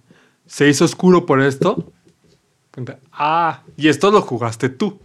[0.46, 1.92] se hizo oscuro por esto,
[3.12, 5.00] ah, y esto lo jugaste tú.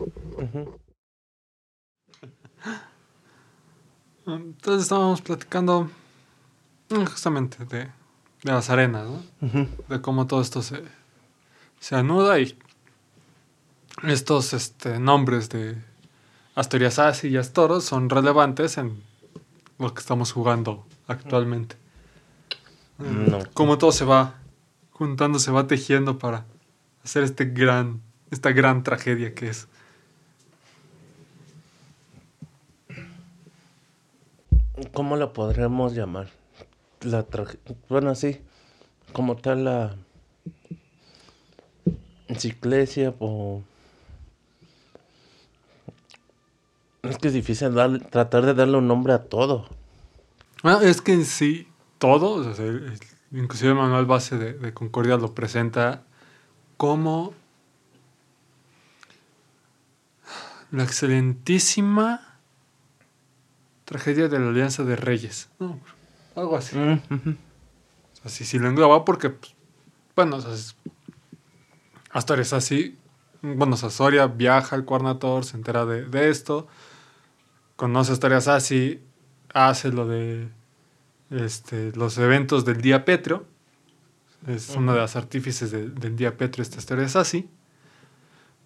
[4.27, 5.91] Entonces estábamos platicando
[6.91, 9.09] mm, justamente de, de las arenas,
[9.89, 10.83] de cómo todo esto se,
[11.81, 12.57] se anuda y
[14.05, 15.77] estos este, nombres de
[16.55, 19.03] Asturias Asi y Astoros son relevantes en
[19.79, 21.77] lo que estamos jugando actualmente.
[22.99, 23.39] No.
[23.55, 24.35] Cómo todo se va
[24.91, 26.45] juntando, se va tejiendo para
[27.05, 29.69] hacer este gran, esta gran tragedia que es.
[34.93, 36.31] ¿Cómo la podremos llamar?
[37.03, 37.25] La
[37.89, 38.41] Bueno, sí,
[39.13, 39.97] como tal la
[42.29, 43.63] enciclesia o...
[47.03, 49.69] Es que es difícil dar- tratar de darle un nombre a todo.
[50.63, 51.67] Bueno, es que en sí,
[51.99, 52.67] todo, o sea,
[53.33, 56.05] inclusive el manual base de, de Concordia lo presenta
[56.81, 57.35] como
[60.71, 62.39] la excelentísima
[63.85, 65.51] tragedia de la Alianza de Reyes.
[65.59, 65.79] No,
[66.35, 66.79] algo así.
[66.79, 67.37] Mm.
[68.25, 69.55] Así sí lo engloba porque, pues,
[70.17, 70.75] bueno, o sea, es-
[72.13, 72.97] Asturias así.
[73.43, 76.67] Bueno, o sea, Soria viaja al Cuarnator, se entera de, de esto,
[77.77, 79.03] conoce a Asturias así,
[79.53, 80.49] hace lo de
[81.29, 83.45] este, los eventos del Día Petro.
[84.47, 87.49] Es uno de los artífices de- del Día Petro, esta Asturias así.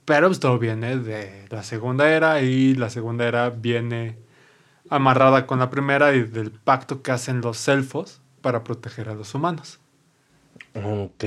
[0.05, 4.17] Pero pues, todo viene de la Segunda Era y la Segunda Era viene
[4.91, 9.35] amarrada con la primera y del pacto que hacen los elfos para proteger a los
[9.35, 9.81] humanos.
[10.75, 11.25] Ok.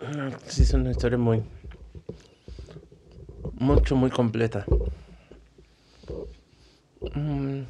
[0.00, 1.42] Ah, Sí, es una historia muy...
[3.54, 4.66] Mucho, muy completa.
[7.14, 7.62] Mm,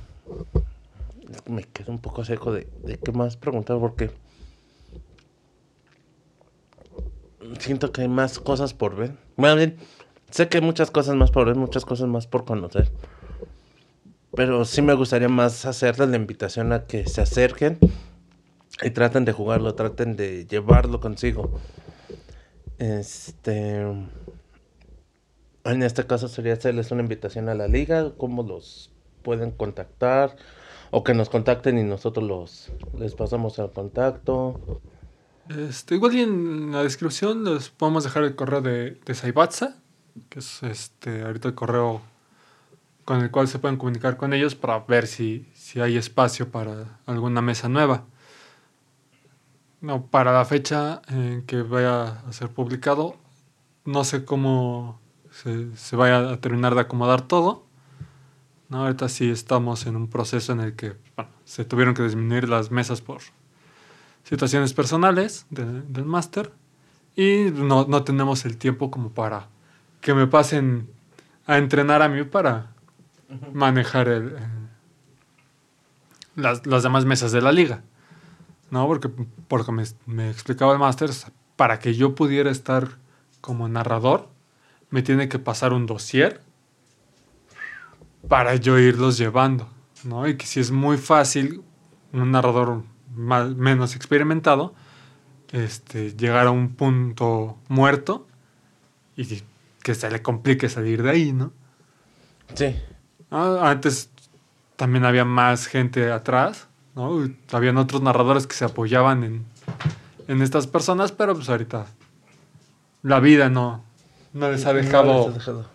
[1.47, 4.11] me quedo un poco seco de, de qué más preguntar porque...
[7.59, 9.13] Siento que hay más cosas por ver.
[9.37, 9.75] Bueno,
[10.31, 12.91] sé que hay muchas cosas más por ver, muchas cosas más por conocer.
[14.35, 17.79] Pero sí me gustaría más hacerles la invitación a que se acerquen
[18.83, 21.51] y traten de jugarlo, traten de llevarlo consigo.
[22.79, 23.83] Este.
[25.65, 28.91] En este caso sería hacerles una invitación a la liga, cómo los
[29.23, 30.37] pueden contactar
[30.97, 34.81] o que nos contacten y nosotros los les pasamos el contacto.
[35.49, 39.77] Este, igual y en la descripción les podemos dejar el correo de, de Saibatsa,
[40.29, 42.01] que es este, ahorita el correo
[43.05, 47.01] con el cual se pueden comunicar con ellos para ver si, si hay espacio para
[47.07, 48.05] alguna mesa nueva.
[49.81, 53.17] No, para la fecha en que vaya a ser publicado,
[53.85, 55.01] no sé cómo
[55.33, 57.64] se, se vaya a terminar de acomodar todo.
[58.69, 62.49] No, ahorita sí estamos en un proceso en el que bueno, se tuvieron que disminuir
[62.49, 63.19] las mesas por
[64.25, 66.51] situaciones personales de- del máster
[67.15, 69.49] y no, no tenemos el tiempo como para
[70.01, 70.89] que me pasen
[71.47, 72.71] a entrenar a mí para
[73.53, 74.39] manejar el, eh,
[76.37, 77.83] las, las demás mesas de la liga.
[78.71, 78.87] ¿No?
[78.87, 79.09] Porque,
[79.47, 81.11] porque me, me explicaba el máster,
[81.57, 82.97] para que yo pudiera estar
[83.41, 84.29] como narrador,
[84.91, 86.41] me tiene que pasar un dossier
[88.29, 89.69] para yo irlos llevando.
[90.05, 90.27] ¿no?
[90.29, 91.63] Y que si es muy fácil,
[92.13, 92.83] un narrador
[93.17, 94.75] mal- menos experimentado,
[95.53, 98.27] este, llegar a un punto muerto
[99.17, 99.43] y
[99.83, 101.53] que se le complique salir de ahí, ¿no?
[102.55, 102.77] Sí.
[103.31, 104.11] Ah, antes
[104.77, 107.25] también había más gente atrás, ¿no?
[107.25, 109.45] Y Habían otros narradores que se apoyaban en,
[110.29, 111.87] en estas personas, pero pues ahorita
[113.03, 113.85] la vida no,
[114.33, 115.67] no les ha No dejado les ha dejado.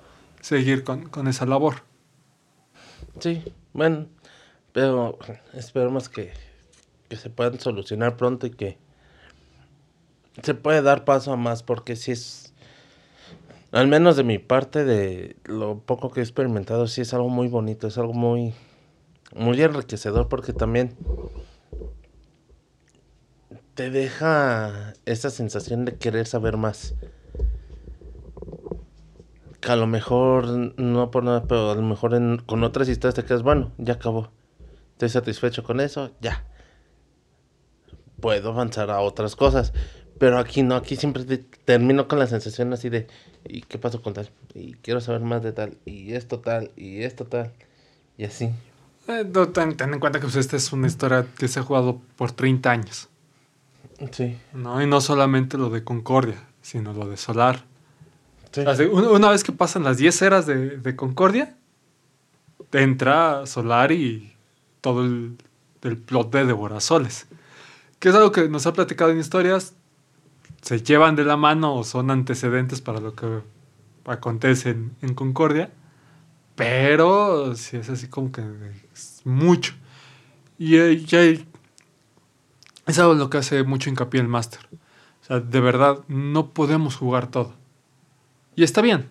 [0.41, 1.84] seguir con, con esa labor.
[3.20, 3.43] Sí,
[3.74, 4.07] bueno,
[4.72, 5.17] pero
[5.53, 6.32] esperemos que,
[7.09, 8.78] que se puedan solucionar pronto y que
[10.41, 12.53] se puede dar paso a más, porque si es,
[13.72, 17.47] al menos de mi parte, de lo poco que he experimentado, sí es algo muy
[17.47, 18.53] bonito, es algo muy,
[19.36, 20.95] muy enriquecedor, porque también
[23.76, 26.95] te deja esa sensación de querer saber más.
[29.62, 30.47] Que a lo mejor,
[30.80, 33.93] no por nada, pero a lo mejor en- con otras historias te quedas, bueno, ya
[33.95, 34.30] acabó.
[34.93, 36.45] Estoy satisfecho con eso, ya.
[38.22, 39.74] Puedo avanzar a otras cosas.
[40.18, 43.07] Pero aquí no, aquí siempre te- termino con la sensación así de,
[43.45, 44.30] ¿y qué pasó con tal?
[44.53, 47.53] Y quiero saber más de tal, y esto tal, y esto tal,
[48.18, 48.51] y así.
[49.07, 51.64] Eh, no, ten, ten en cuenta que pues, esta es una historia que se ha
[51.64, 53.07] jugado por 30 años.
[54.12, 54.82] Sí, ¿no?
[54.82, 57.64] Y no solamente lo de Concordia, sino lo de Solar.
[58.52, 58.62] Sí.
[58.91, 61.56] Una vez que pasan las 10 eras de, de Concordia,
[62.72, 64.34] entra Solar y
[64.82, 65.38] todo el,
[65.84, 67.28] el plot de Devorasoles.
[68.00, 69.74] Que es algo que nos ha platicado en historias,
[70.62, 73.41] se llevan de la mano o son antecedentes para lo que
[74.06, 74.70] acontece
[75.02, 75.70] en, Concordia,
[76.56, 78.43] pero sí es así como que
[78.93, 79.74] es mucho.
[80.58, 81.45] Y, eh, y
[82.86, 84.62] es algo en lo que hace mucho hincapié el máster.
[85.22, 87.54] O sea, de verdad, no podemos jugar todo.
[88.60, 89.07] Y está bien.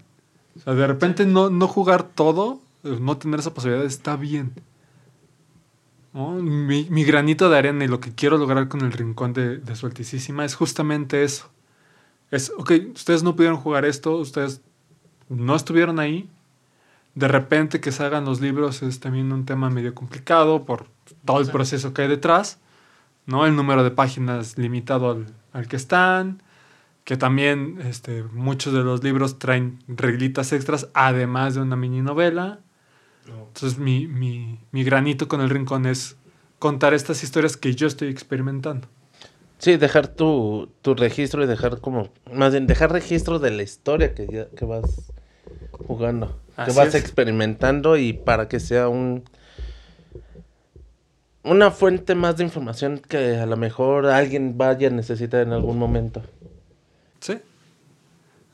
[0.56, 4.52] O sea, de repente no, no jugar todo, eh, no tener esa posibilidad, está bien.
[6.12, 6.32] ¿No?
[6.32, 9.74] Mi, mi granito de arena y lo que quiero lograr con el rincón de, de
[9.74, 11.48] su altísima es justamente eso.
[12.30, 14.60] Es, ok, ustedes no pudieron jugar esto, ustedes
[15.30, 16.28] no estuvieron ahí.
[17.14, 20.88] De repente que se hagan los libros es también un tema medio complicado por
[21.24, 22.58] todo el proceso que hay detrás.
[23.24, 23.46] ¿no?
[23.46, 26.42] El número de páginas limitado al, al que están.
[27.08, 32.60] Que también este, muchos de los libros traen reglitas extras, además de una mini novela.
[33.26, 36.16] Entonces mi, mi, mi granito con el rincón es
[36.58, 38.88] contar estas historias que yo estoy experimentando.
[39.56, 42.10] Sí, dejar tu, tu registro y dejar como...
[42.30, 45.10] Más bien, dejar registro de la historia que, ya, que vas
[45.72, 46.38] jugando.
[46.62, 46.96] que vas es.
[46.96, 49.24] experimentando y para que sea un...
[51.42, 55.78] Una fuente más de información que a lo mejor alguien vaya a necesitar en algún
[55.78, 56.22] momento.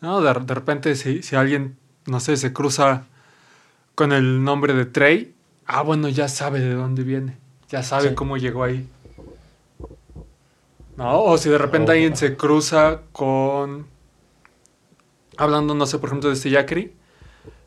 [0.05, 3.07] No, de, de repente si, si alguien, no sé, se cruza
[3.94, 5.34] con el nombre de Trey,
[5.66, 7.38] ah, bueno, ya sabe de dónde viene.
[7.70, 8.14] Ya sabe Sí.
[8.14, 8.86] cómo llegó ahí.
[10.98, 11.94] No, o si de repente Oh.
[11.94, 13.86] alguien se cruza con...
[15.38, 16.92] Hablando, no sé, por ejemplo, de este Yakri.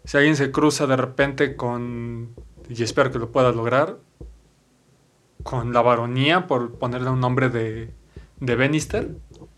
[0.05, 2.29] Si alguien se cruza de repente con...
[2.69, 3.97] Y espero que lo pueda lograr.
[5.43, 7.91] Con la baronía, por ponerle un nombre de,
[8.39, 9.09] de Benister.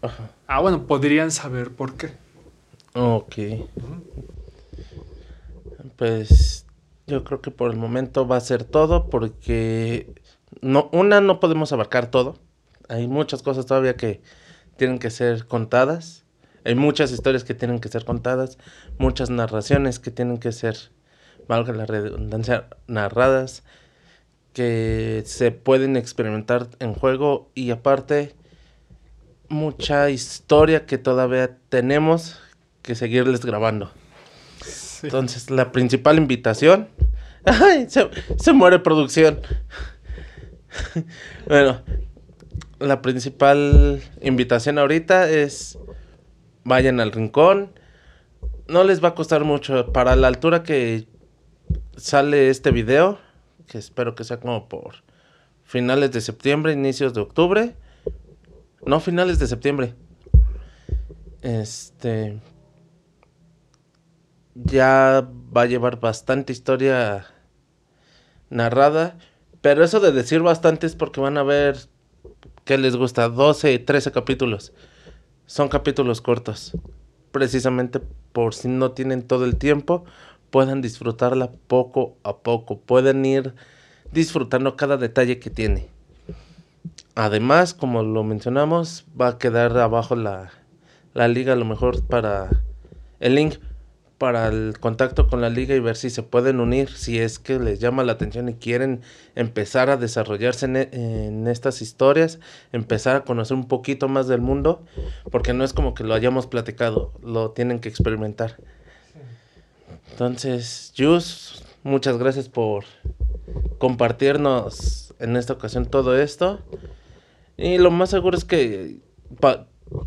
[0.01, 0.31] Ajá.
[0.47, 2.11] Ah, bueno, podrían saber por qué.
[3.01, 3.35] Ok.
[5.95, 6.65] Pues
[7.07, 10.13] yo creo que por el momento va a ser todo porque
[10.59, 12.35] no una no podemos abarcar todo.
[12.89, 14.21] Hay muchas cosas todavía que
[14.75, 16.25] tienen que ser contadas.
[16.65, 18.57] Hay muchas historias que tienen que ser contadas,
[18.97, 20.75] muchas narraciones que tienen que ser,
[21.47, 23.63] valga la redundancia, narradas,
[24.51, 28.35] que se pueden experimentar en juego y aparte
[29.47, 32.37] mucha historia que todavía tenemos
[32.81, 33.91] que seguirles grabando.
[34.63, 35.07] Sí.
[35.07, 36.87] Entonces, la principal invitación.
[37.45, 37.89] ¡Ay!
[37.89, 39.41] Se, se muere producción.
[41.47, 41.81] bueno,
[42.79, 45.77] la principal invitación ahorita es.
[46.63, 47.71] Vayan al rincón.
[48.67, 49.91] No les va a costar mucho.
[49.91, 51.07] Para la altura que
[51.95, 53.19] sale este video,
[53.67, 55.03] que espero que sea como por
[55.63, 57.75] finales de septiembre, inicios de octubre.
[58.85, 59.95] No, finales de septiembre.
[61.41, 62.39] Este
[64.65, 67.25] ya va a llevar bastante historia
[68.49, 69.17] narrada.
[69.61, 71.77] Pero eso de decir bastante es porque van a ver
[72.63, 74.73] que les gusta 12, 13 capítulos.
[75.45, 76.77] Son capítulos cortos.
[77.31, 77.99] Precisamente
[78.31, 80.05] por si no tienen todo el tiempo,
[80.49, 82.79] puedan disfrutarla poco a poco.
[82.79, 83.53] Pueden ir
[84.11, 85.87] disfrutando cada detalle que tiene.
[87.15, 90.51] Además, como lo mencionamos, va a quedar abajo la,
[91.13, 92.49] la liga a lo mejor para
[93.19, 93.55] el link
[94.19, 97.57] para el contacto con la liga y ver si se pueden unir, si es que
[97.57, 99.01] les llama la atención y quieren
[99.33, 102.39] empezar a desarrollarse en, e- en estas historias,
[102.71, 104.83] empezar a conocer un poquito más del mundo,
[105.31, 108.57] porque no es como que lo hayamos platicado, lo tienen que experimentar.
[110.11, 112.83] Entonces, Jus, muchas gracias por
[113.77, 116.59] compartirnos en esta ocasión todo esto.
[117.57, 118.97] Y lo más seguro es que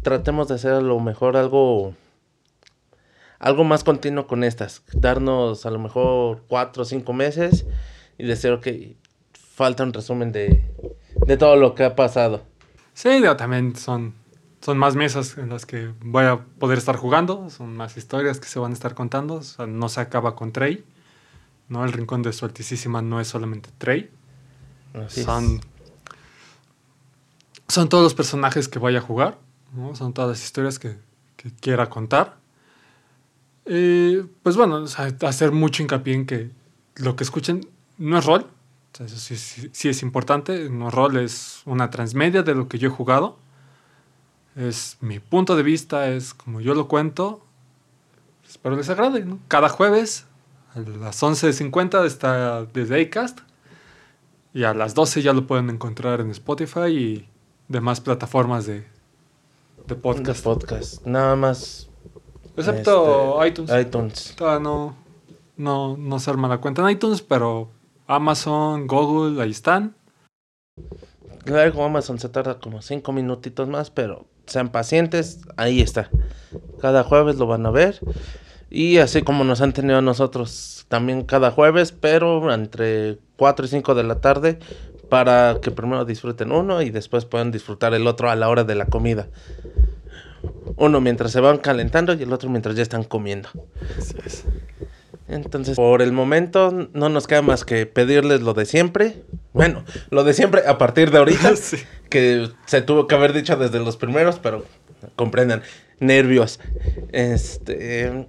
[0.03, 1.95] tratemos de hacer a lo mejor algo
[3.43, 4.83] algo más continuo con estas.
[4.93, 7.67] Darnos a lo mejor cuatro o cinco meses
[8.17, 8.69] y decir, ok,
[9.35, 10.73] falta un resumen de,
[11.27, 12.45] de todo lo que ha pasado.
[12.95, 14.15] Sí, también son,
[14.61, 18.47] son más mesas en las que voy a poder estar jugando, son más historias que
[18.47, 20.85] se van a estar contando, o sea, no se acaba con Trey,
[21.69, 21.85] ¿no?
[21.85, 24.09] El rincón de su altísima no es solamente Trey,
[24.95, 25.27] Así es.
[25.27, 25.61] son,
[27.67, 29.39] son todos los personajes que voy a jugar,
[29.75, 29.97] ¿no?
[29.97, 30.97] Son todas las historias que,
[31.37, 32.42] que quiera contar.
[33.67, 36.51] Y, pues bueno, o sea, hacer mucho hincapié en que
[36.97, 37.69] lo que escuchen
[37.99, 38.47] no es rol,
[38.93, 42.55] o sea, eso sí, sí- sí es importante, no es rol, es una transmedia de
[42.55, 43.39] lo que yo he jugado.
[44.57, 47.43] Es mi punto de vista, es como yo lo cuento.
[48.47, 49.25] Espero les agrade.
[49.25, 49.39] ¿no?
[49.49, 50.27] Cada jueves
[50.75, 53.39] a las 11.50 está desde Acast.
[54.53, 57.29] Y a las 12 ya lo pueden encontrar en Spotify y
[57.69, 58.85] demás plataformas de,
[59.87, 60.41] de podcast.
[60.41, 61.07] De podcast.
[61.07, 61.89] Nada más.
[62.57, 63.87] Excepto este, iTunes.
[63.87, 64.35] iTunes.
[64.37, 64.97] Todavía no,
[65.57, 67.71] no, no se arma la cuenta en iTunes, pero
[68.07, 69.95] Amazon, Google, ahí están.
[71.45, 76.11] Luego Amazon se tarda como cinco minutitos más, pero sean pacientes, ahí está.
[76.81, 78.01] Cada jueves lo van a ver.
[78.71, 83.69] Y así como nos han tenido a nosotros también cada jueves, pero entre 4 y
[83.69, 84.59] 5 de la tarde,
[85.09, 88.75] para que primero disfruten uno y después puedan disfrutar el otro a la hora de
[88.75, 89.29] la comida.
[90.77, 93.49] Uno mientras se van calentando y el otro mientras ya están comiendo.
[93.99, 94.45] Así es.
[95.29, 99.23] Entonces, por el momento no nos queda más que pedirles lo de siempre.
[99.53, 101.79] Bueno, lo de siempre a partir de ahorita, Sí.
[102.11, 104.65] que se tuvo que haber dicho desde los primeros, pero
[105.17, 105.63] comprendan,
[106.01, 106.61] nervios.
[107.13, 108.27] Este,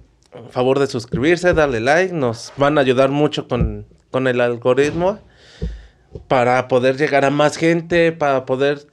[0.50, 5.18] favor de suscribirse, darle like, nos van a ayudar mucho con, con el algoritmo
[6.28, 8.86] para poder llegar a más gente, para poder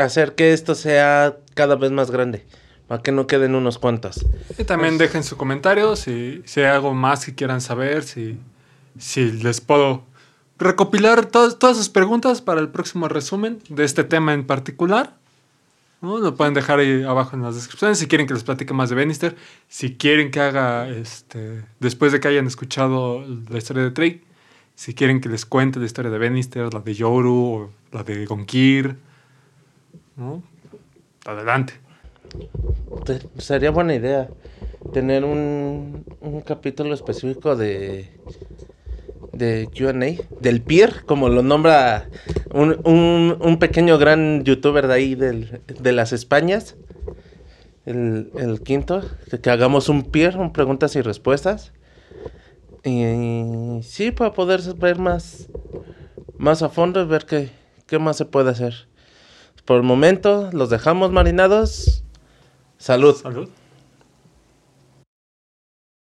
[0.00, 2.44] hacer que esto sea cada vez más grande,
[2.86, 4.24] para que no queden unos cuantos.
[4.58, 8.38] Y también Pues- dejen su comentario si, si hay algo más que quieran saber, si,
[8.98, 10.02] si les puedo
[10.58, 15.14] recopilar todas, todas sus preguntas para el próximo resumen de este tema en particular.
[16.00, 16.18] ¿no?
[16.18, 18.94] Lo pueden dejar ahí abajo en las descripciones si quieren que les platique más de
[18.94, 19.34] Bannister,
[19.68, 24.22] si quieren que haga, este, después de que hayan escuchado la historia de Trey,
[24.76, 28.26] si quieren que les cuente la historia de Bannister, la de Yoru o la de
[28.26, 28.96] Gonkir.
[31.26, 31.74] Adelante.
[33.04, 34.28] Te- Sería buena idea
[34.92, 38.10] tener un, un capítulo específico de
[39.32, 42.08] de Q&A, del peer, como lo nombra
[42.52, 46.76] un, un, un pequeño gran youtuber de ahí del- de las Españas,
[47.86, 51.72] el, el quinto, que, que hagamos un peer, un preguntas y respuestas.
[52.84, 55.48] Y sí, para poder ver más,
[56.36, 57.50] más a fondo y ver qué,
[57.86, 58.87] qué más se puede hacer.
[59.68, 62.02] Por el momento, los dejamos marinados.
[62.78, 63.14] Salud.
[63.14, 63.50] Salud.